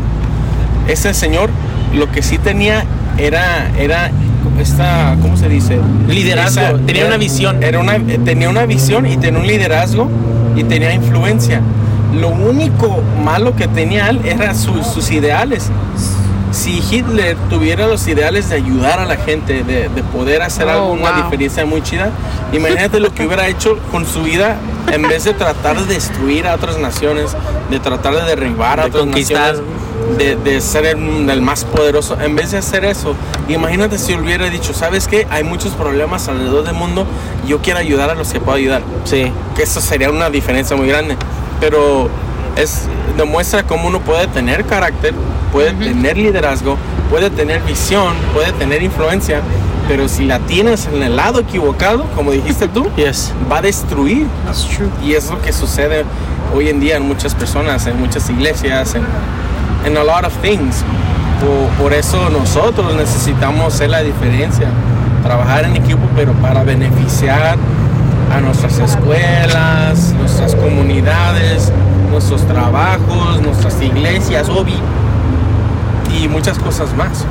[0.88, 1.50] ese señor
[1.94, 2.86] lo que sí tenía
[3.18, 4.10] era, era
[4.58, 5.80] esta, ¿cómo se dice?
[6.08, 7.62] Liderazgo, tenía una visión.
[7.62, 10.08] Era una, tenía una visión y tenía un liderazgo
[10.56, 11.60] y tenía influencia.
[12.22, 15.70] Lo único malo que tenía él era su- sus ideales.
[16.52, 20.72] Si Hitler tuviera los ideales de ayudar a la gente, de, de poder hacer Oh,
[20.94, 21.24] alguna wow.
[21.24, 22.10] diferencia muy chida,
[22.54, 24.58] imagínate lo que hubiera hecho con su vida
[24.92, 27.36] en vez de tratar de destruir a otras naciones,
[27.70, 29.54] de tratar de derribar a De otras conquistar.
[29.58, 32.18] naciones, de, de ser el, el más poderoso.
[32.20, 33.14] En vez de hacer eso,
[33.48, 35.28] imagínate si hubiera dicho, ¿sabes qué?
[35.30, 37.06] Hay muchos problemas alrededor del mundo,
[37.46, 38.82] yo quiero ayudar a los que puedo ayudar.
[39.06, 39.32] sí.
[39.56, 41.16] Que eso sería una diferencia muy grande.
[41.60, 42.10] Pero
[42.62, 45.14] es, demuestra cómo uno puede tener carácter,
[45.52, 46.78] puede tener liderazgo,
[47.10, 49.42] puede tener visión, puede tener influencia,
[49.88, 53.34] pero si la tienes en el lado equivocado, como dijiste tú, Yes.
[53.52, 54.28] va a destruir.
[54.46, 54.90] That's true.
[55.04, 56.06] Y es lo que sucede
[56.54, 59.04] hoy en día en muchas personas, en muchas iglesias, en,
[59.86, 60.84] en a lot of things.
[61.42, 64.68] Por, por eso nosotros necesitamos ser la diferencia,
[65.24, 67.58] trabajar en equipo, pero para beneficiar
[68.32, 71.72] a nuestras escuelas, nuestras comunidades,
[72.10, 74.76] nuestros trabajos, nuestras iglesias, obvi,
[76.18, 77.26] y muchas cosas más.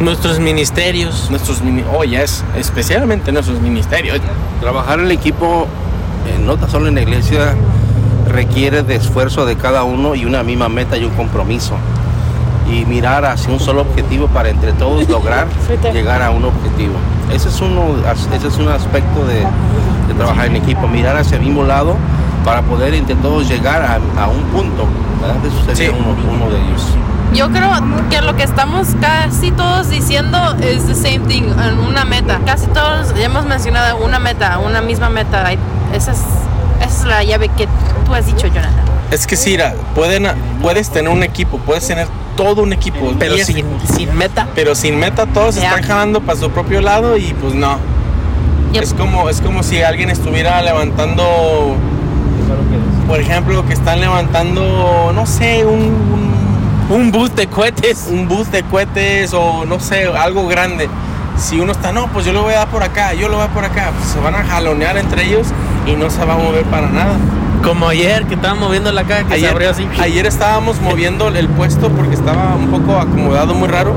[0.00, 1.30] Nuestros ministerios.
[1.30, 1.62] Nuestros,
[1.96, 4.20] oh yes, especialmente nuestros ministerios.
[4.60, 5.66] Trabajar en equipo
[6.26, 7.54] eh, no tan solo en la iglesia,
[8.28, 11.74] requiere de esfuerzo de cada uno y una misma meta y un compromiso.
[12.70, 15.46] Y mirar hacia un solo objetivo para entre todos lograr
[15.92, 16.94] llegar a un objetivo.
[17.32, 17.96] Ese es, uno,
[18.34, 21.96] ese es un aspecto de, de trabajar en equipo, mirar hacia el mismo lado
[22.44, 24.86] para poder entre todos llegar a, a un punto.
[25.20, 25.36] ¿verdad?
[25.46, 25.96] Eso sería Sí.
[25.98, 26.82] uno, uno de ellos.
[27.32, 27.70] Yo creo
[28.10, 31.44] que lo que estamos casi todos diciendo es the same thing,
[31.88, 32.38] una meta.
[32.46, 35.50] Casi todos ya hemos mencionado una meta, una misma meta.
[35.92, 36.18] Esa es,
[36.80, 37.66] esa es la llave que
[38.06, 38.84] tú has dicho, Jonathan.
[39.10, 40.26] Es que sí, mira, pueden,
[40.62, 43.12] puedes tener un equipo, puedes tener todo un equipo.
[43.18, 43.64] Pero sin,
[43.96, 44.46] sin meta.
[44.54, 45.70] pero sin meta todos Ya.
[45.70, 47.78] están jalando para su propio lado y pues no.
[48.72, 48.82] Yep.
[48.82, 51.76] Es como es como si alguien estuviera levantando,
[53.06, 56.32] por ejemplo, que están levantando, no sé, un,
[56.90, 58.08] Un bus de cohetes.
[58.10, 60.88] un, bus de cohetes o no sé, algo grande.
[61.36, 63.44] Si uno está, no, pues yo lo voy a dar por acá, yo lo voy
[63.44, 65.48] a dar por acá, pues se van a jalonear entre ellos
[65.86, 67.16] y no se va a mover para nada.
[67.62, 69.88] Como ayer que estaban moviendo la caja que se abrió así.
[69.98, 73.94] ayer estábamos moviendo el puesto porque estaba un poco acomodado muy raro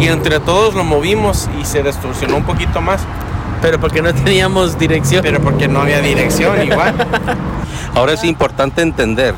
[0.00, 3.00] y entre todos lo movimos y se distorsionó un poquito más,
[3.62, 5.22] Pero porque no teníamos dirección.
[5.22, 6.94] pero porque no había dirección igual.
[7.94, 9.36] Ahora es importante entender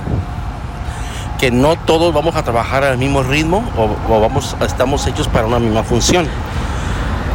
[1.38, 5.46] que no todos vamos a trabajar al mismo ritmo o, o vamos, estamos hechos para
[5.46, 6.26] una misma función.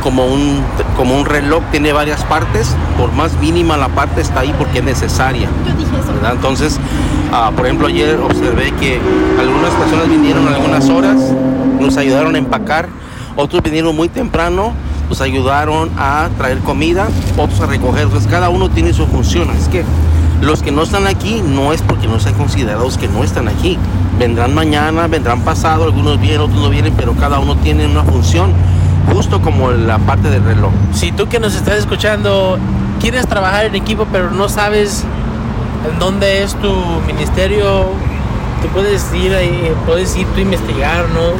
[0.01, 0.63] Como un,
[0.97, 4.83] como un reloj tiene varias partes, por más mínima la parte está ahí porque es
[4.83, 5.47] necesaria.
[6.15, 6.33] ¿verdad?
[6.33, 6.79] Entonces,
[7.31, 8.99] ah, por ejemplo, ayer observé que
[9.39, 11.17] algunas personas vinieron algunas horas,
[11.79, 12.89] nos ayudaron a empacar,
[13.35, 14.73] otros vinieron muy temprano,
[15.07, 17.07] nos ayudaron a traer comida,
[17.37, 18.03] otros a recoger.
[18.05, 19.51] Entonces, cada uno tiene su función.
[19.51, 19.85] Es que
[20.41, 23.77] los que no están aquí no es porque no sean considerados que no están aquí.
[24.17, 28.51] Vendrán mañana, vendrán pasado, algunos vienen, otros no vienen, pero cada uno tiene una función,
[29.13, 30.71] justo como la parte del reloj.
[30.93, 32.57] Si tú que nos estás escuchando
[32.99, 35.03] quieres trabajar en equipo pero no sabes
[35.91, 36.73] en dónde es tu
[37.07, 37.85] ministerio,
[38.61, 41.33] tú puedes ir ahí, puedes ir tú a investigar, ¿no?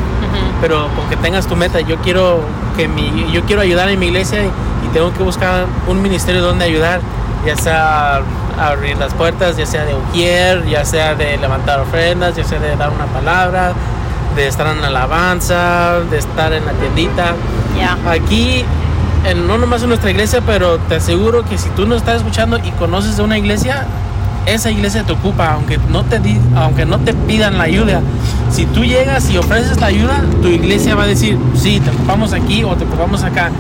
[0.62, 2.42] Pero con que tengas tu meta, yo quiero
[2.78, 6.42] que mi, yo quiero ayudar en mi iglesia y, y tengo que buscar un ministerio
[6.42, 7.02] donde ayudar,
[7.46, 8.22] ya sea
[8.60, 12.76] abrir las puertas, ya sea de ujier, ya sea de levantar ofrendas, ya sea de
[12.76, 13.74] dar una palabra,
[14.36, 17.34] de estar en alabanza, de estar en la tiendita.
[17.78, 17.98] Ya.
[18.10, 18.64] Aquí,
[19.26, 22.58] en- no nomás en nuestra iglesia, pero te aseguro que si tú nos estás escuchando
[22.64, 23.86] y conoces de una iglesia,
[24.46, 28.02] esa iglesia te ocupa, aunque no te, di- aunque no te pidan la ayuda.
[28.50, 32.34] Si tú llegas y ofreces la ayuda, tu iglesia va a decir, sí, te ocupamos
[32.34, 33.52] aquí o te ocupamos acá.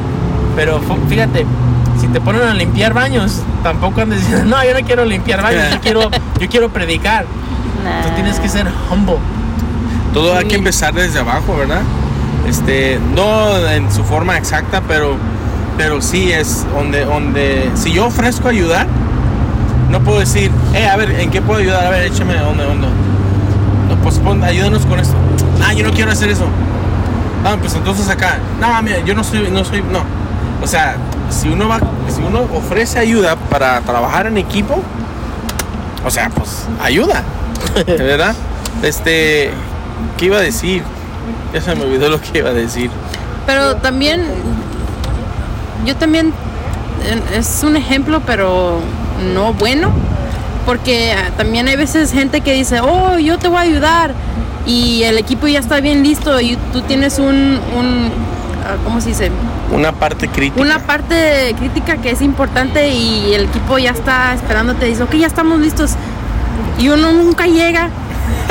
[0.55, 1.45] Pero fíjate,
[2.11, 5.79] te ponen a limpiar baños, tampoco andes diciendo, no, yo no quiero limpiar baños, yo
[5.79, 7.25] quiero, yo quiero predicar.
[8.03, 9.15] Tú tienes que ser humble.
[10.13, 11.81] Todo hay que empezar desde abajo, ¿verdad?
[12.47, 15.15] Este, no en su forma exacta, pero,
[15.77, 18.87] pero sí es donde, donde, si yo ofrezco ayudar,
[19.89, 21.85] no puedo decir, eh, a ver, ¿en qué puedo ayudar?
[21.85, 22.87] A ver, échame, ¿dónde, dónde?
[23.89, 25.15] No, pues pon, ayúdanos con esto.
[25.63, 26.45] Ah, yo no quiero hacer eso.
[27.45, 28.37] Ah, pues entonces acá.
[28.59, 30.03] No, mira, yo no soy, no soy, no.
[30.61, 30.95] O sea,
[31.31, 34.81] si uno va, si uno ofrece ayuda para trabajar en equipo,
[36.05, 37.23] o sea, pues ayuda,
[37.87, 38.35] ¿verdad?
[38.83, 39.51] Este,
[40.17, 40.83] ¿qué iba a decir?
[41.53, 42.89] Ya se me olvidó lo que iba a decir.
[43.45, 44.25] Pero también,
[45.85, 46.33] yo también,
[47.35, 48.79] es un ejemplo, pero
[49.33, 49.91] no bueno,
[50.65, 54.13] porque ah, también hay veces gente que dice, oh, yo te voy a ayudar,
[54.65, 58.11] y el equipo ya está bien listo, y tú tienes un, un
[58.65, 59.31] ah, ¿cómo se dice?
[59.71, 60.61] Una parte crítica.
[60.61, 65.27] Una parte crítica que es importante y el equipo ya está esperándote, dice, ok, ya
[65.27, 65.95] estamos listos,
[66.77, 67.89] y uno nunca llega.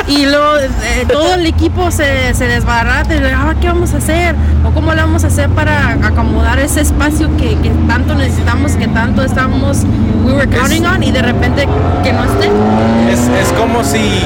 [0.07, 3.97] Y luego eh, todo el equipo se, se desbarata y le, ahora qué vamos a
[3.97, 8.73] hacer o cómo le vamos a hacer para acomodar ese espacio que, que tanto necesitamos,
[8.73, 9.83] que tanto estamos,
[10.25, 11.67] we were counting on y de repente
[12.03, 12.49] que no esté.
[13.11, 14.21] Es, es como si.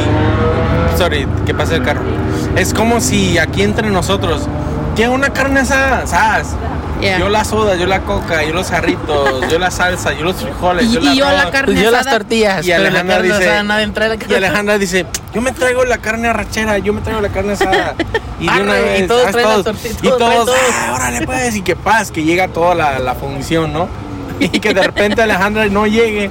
[0.97, 2.01] Sorry, que pase el carro.
[2.55, 4.47] Es como si aquí entre nosotros.
[4.95, 5.09] ¿Qué?
[5.09, 6.55] Una carne asada, ¿sabes?
[7.01, 7.19] Yeah.
[7.19, 10.85] Yo la soda, yo la coca, yo los jarritos, yo la salsa, yo los frijoles,
[10.85, 13.27] Y- yo la y yo la carne Pues yo las tortillas, Y la Alejandra carne
[13.33, 17.19] dice- asada la Y Alejandra dice, yo me traigo la carne arrachera, yo me traigo
[17.21, 17.95] la carne asada.
[18.39, 20.55] Y de y todos traen la todos- tortilla, y todos traen todos, todo.
[20.73, 23.87] "Ah, órale pues, y que paz, que llega toda la, la función, ¿no?
[24.39, 26.29] Y que de repente Alejandra no llegue.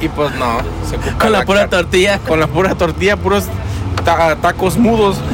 [0.00, 2.18] Y pues no, se ocupa Con la pura car- tortilla.
[2.20, 3.44] Con la pura tortilla, puros
[4.06, 5.18] ta- tacos mudos.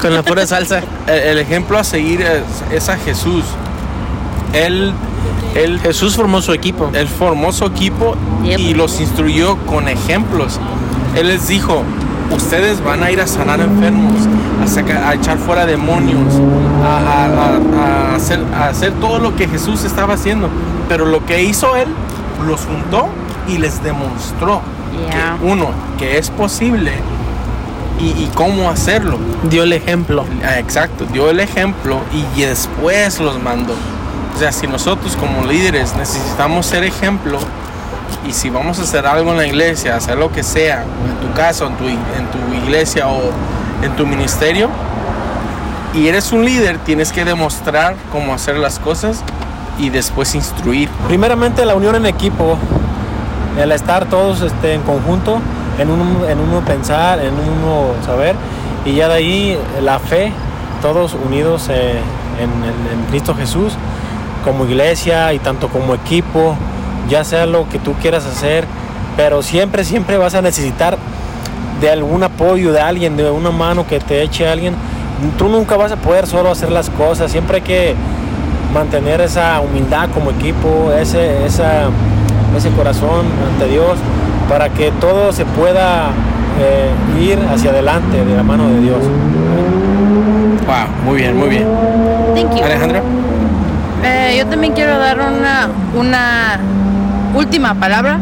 [0.00, 0.80] Con la pura salsa.
[1.06, 3.44] el, el ejemplo a seguir es, es a Jesús.
[4.52, 4.92] Él,
[5.54, 6.90] él, Jesús formó su equipo.
[6.92, 8.58] él formó su equipo Yep.
[8.58, 10.58] y los instruyó con ejemplos.
[11.16, 11.82] Él les dijo,
[12.34, 14.14] ustedes van a ir a sanar enfermos,
[14.62, 16.34] a, sacar- a echar fuera demonios,
[16.84, 20.48] a, a- a- a hacer, a hacer todo lo que Jesús estaba haciendo.
[20.88, 21.86] Pero lo que hizo él
[22.46, 23.08] los juntó
[23.48, 24.60] y les demostró
[24.92, 25.38] Yeah.
[25.40, 25.68] que uno,
[25.98, 26.92] que es posible
[27.98, 29.18] y, y cómo hacerlo.
[29.44, 30.26] Dio el ejemplo.
[30.44, 32.00] Ah, Exacto, dio el ejemplo
[32.36, 33.72] y después los mandó.
[34.34, 37.38] O sea, si nosotros como líderes necesitamos ser ejemplo
[38.28, 41.34] y si vamos a hacer algo en la iglesia, hacer lo que sea, en tu
[41.34, 43.30] casa, en tu, en tu iglesia o
[43.82, 44.68] en tu ministerio,
[45.94, 49.22] y eres un líder, tienes que demostrar cómo hacer las cosas
[49.78, 50.88] y después instruir.
[51.08, 52.56] Primeramente la unión en equipo,
[53.58, 55.38] el estar todos este, en conjunto,
[55.78, 58.34] en uno, en pensar, en uno saber,
[58.84, 60.32] y ya de ahí la fe,
[60.80, 61.94] todos unidos eh,
[62.40, 63.74] en, en- en Cristo Jesús,
[64.44, 66.56] como iglesia y tanto como equipo,
[67.08, 68.64] ya sea lo que tú quieras hacer,
[69.16, 70.96] pero siempre, siempre vas a necesitar
[71.80, 74.74] de algún apoyo de alguien, de una mano que te eche alguien.
[75.38, 77.94] Tú nunca vas a poder solo hacer las cosas, siempre hay que
[78.74, 81.90] mantener esa humildad como equipo, ese, esa,
[82.56, 83.98] ese corazón ante Dios,
[84.48, 86.10] para que todo se pueda
[86.60, 86.90] eh,
[87.20, 88.98] ir hacia adelante de la mano de Dios.
[90.66, 91.66] Wow, muy bien, muy bien.
[92.34, 92.64] Thank you.
[92.64, 93.02] Alejandra.
[94.04, 96.58] Eh, yo también quiero dar una, una
[97.34, 98.18] última palabra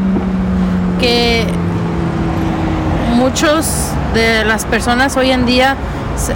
[1.00, 1.46] que
[3.16, 5.76] muchos de las personas hoy en día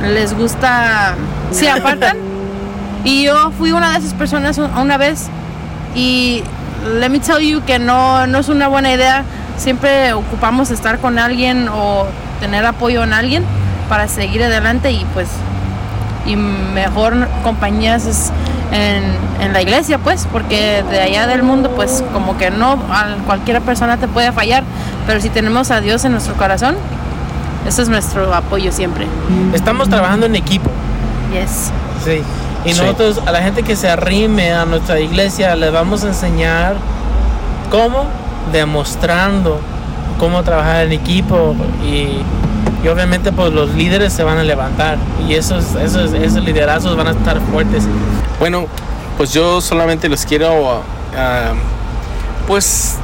[0.03, 1.15] les gusta,
[1.51, 2.17] se apartan.
[3.05, 5.29] y yo fui una de esas personas un- una vez
[5.95, 6.43] y
[6.85, 9.25] let me tell you que no, no es una buena idea.
[9.57, 12.07] Siempre ocupamos estar con alguien o
[12.41, 13.45] tener apoyo en alguien
[13.89, 15.29] para seguir adelante y pues
[16.27, 18.33] y mejor compañías es
[18.73, 19.05] en,
[19.45, 23.61] en la iglesia, pues, porque de allá del mundo, pues, como que no, a cualquier
[23.61, 24.65] persona te puede fallar,
[25.07, 26.77] pero si tenemos a Dios en nuestro corazón,
[27.67, 29.07] ese es nuestro apoyo siempre.
[29.53, 30.71] Estamos trabajando en equipo.
[31.33, 31.71] Yes.
[32.05, 32.23] Sí.
[32.65, 32.81] Y Sí.
[32.81, 36.77] nosotros, a la gente que se arrime a nuestra iglesia, les vamos a enseñar
[37.71, 38.07] cómo,
[38.53, 39.59] demostrando
[40.19, 41.55] cómo trabajar en equipo
[41.85, 42.21] y,
[42.85, 44.97] y obviamente pues los líderes se van a levantar
[45.29, 47.85] y esos, esos, esos liderazgos van a estar fuertes.
[48.39, 48.67] Bueno,
[49.19, 50.83] pues yo solamente los quiero,
[51.17, 51.53] ah,
[52.47, 52.97] pues,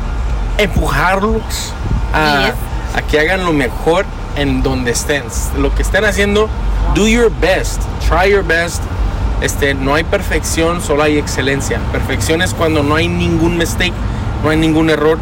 [0.59, 1.43] empujarlos
[2.15, 2.55] a, Yes.
[2.97, 4.05] a que hagan lo mejor
[4.37, 5.25] en donde estén.
[5.59, 6.49] Lo que estén haciendo,
[6.95, 8.83] do your best, try your best.
[9.41, 11.81] Este, no hay perfección, solo hay excelencia.
[11.93, 13.95] Perfección es cuando no hay ningún mistake,
[14.45, 15.19] no hay ningún error.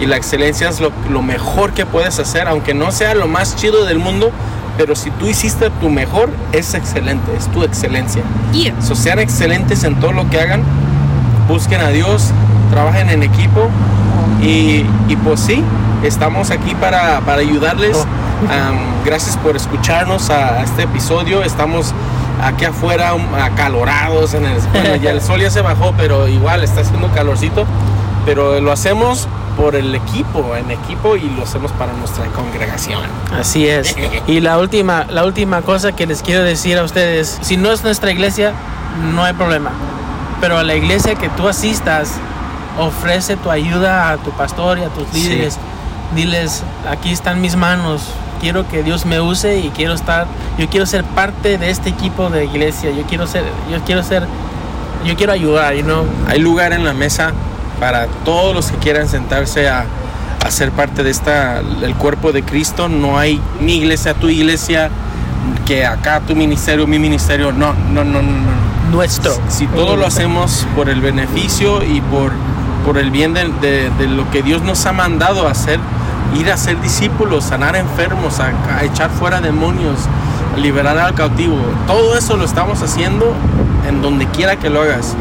[0.00, 3.56] Y la excelencia es lo, lo mejor que puedes hacer, aunque no sea lo más
[3.56, 4.30] chido del mundo.
[4.78, 8.22] Pero si tú hiciste tu mejor, es excelente, es tu excelencia.
[8.52, 8.80] Yeah.
[8.80, 10.62] So, sean excelentes en todo lo que hagan,
[11.48, 12.30] busquen a Dios,
[12.70, 13.68] trabajen en equipo
[14.40, 15.62] y, y pues sí,
[16.02, 17.94] estamos aquí para, para ayudarles.
[18.48, 21.42] Am, gracias por escucharnos a, a este episodio.
[21.42, 21.92] Estamos
[22.42, 24.34] aquí afuera um, acalorados.
[24.34, 27.66] En el, bueno, ya el sol ya se bajó, pero igual está haciendo calorcito.
[28.26, 33.02] Pero lo hacemos por el equipo, en equipo y lo hacemos para nuestra congregación.
[33.38, 33.96] Así es.
[34.26, 37.82] Y la última, la última cosa que les quiero decir a ustedes, si no es
[37.82, 38.52] nuestra iglesia,
[39.14, 39.70] no hay problema.
[40.40, 42.12] Pero a la iglesia que tú asistas,
[42.78, 45.28] ofrece tu ayuda a tu pastor y a tus Sí.
[45.28, 45.58] líderes.
[46.14, 48.02] Diles, aquí están mis manos.
[48.40, 50.26] Quiero que Dios me use y quiero estar,
[50.58, 52.90] yo quiero ser parte de este equipo de iglesia.
[52.90, 54.26] Yo quiero ser, yo quiero ser,
[55.04, 56.04] yo quiero ayudar, you know.
[56.28, 57.32] Hay lugar en la mesa
[57.78, 59.84] para todos los que quieran sentarse a,
[60.44, 62.88] a ser parte de esta, el cuerpo de Cristo.
[62.88, 64.90] No hay mi iglesia, tu iglesia,
[65.66, 67.52] que acá tu ministerio, mi ministerio.
[67.52, 68.22] No, no, no, no.
[68.22, 68.70] no.
[68.90, 69.32] Nuestro.
[69.48, 72.32] Si todo lo hacemos por el beneficio y por,
[72.84, 75.78] por el bien de, de- de lo que Dios nos ha mandado a hacer,
[76.34, 79.98] ir a ser discípulos, sanar enfermos, a, a echar fuera demonios,
[80.54, 81.56] a liberar al cautivo,
[81.86, 83.32] todo eso lo estamos haciendo
[83.88, 85.14] en donde quiera que lo hagas.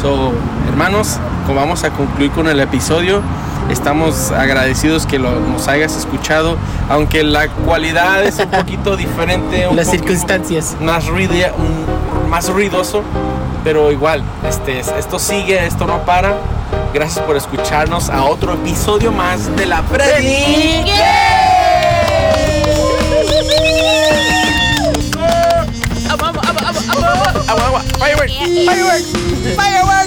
[0.00, 0.32] So,
[0.68, 1.18] hermanos,
[1.54, 3.20] vamos a concluir con el episodio,
[3.70, 6.56] estamos agradecidos que lo- nos hayas escuchado,
[6.88, 10.76] aunque la cualidad es un poquito diferente, un Las circunstancias.
[10.80, 13.02] más, ruide- un- más ruidoso,
[13.64, 16.34] pero igual, este, esto sigue, esto no para.
[16.96, 20.82] Gracias por escucharnos a otro episodio más de la Freddy.
[27.98, 28.32] Fireworks,
[28.64, 29.12] fireworks,
[29.56, 30.05] fireworks.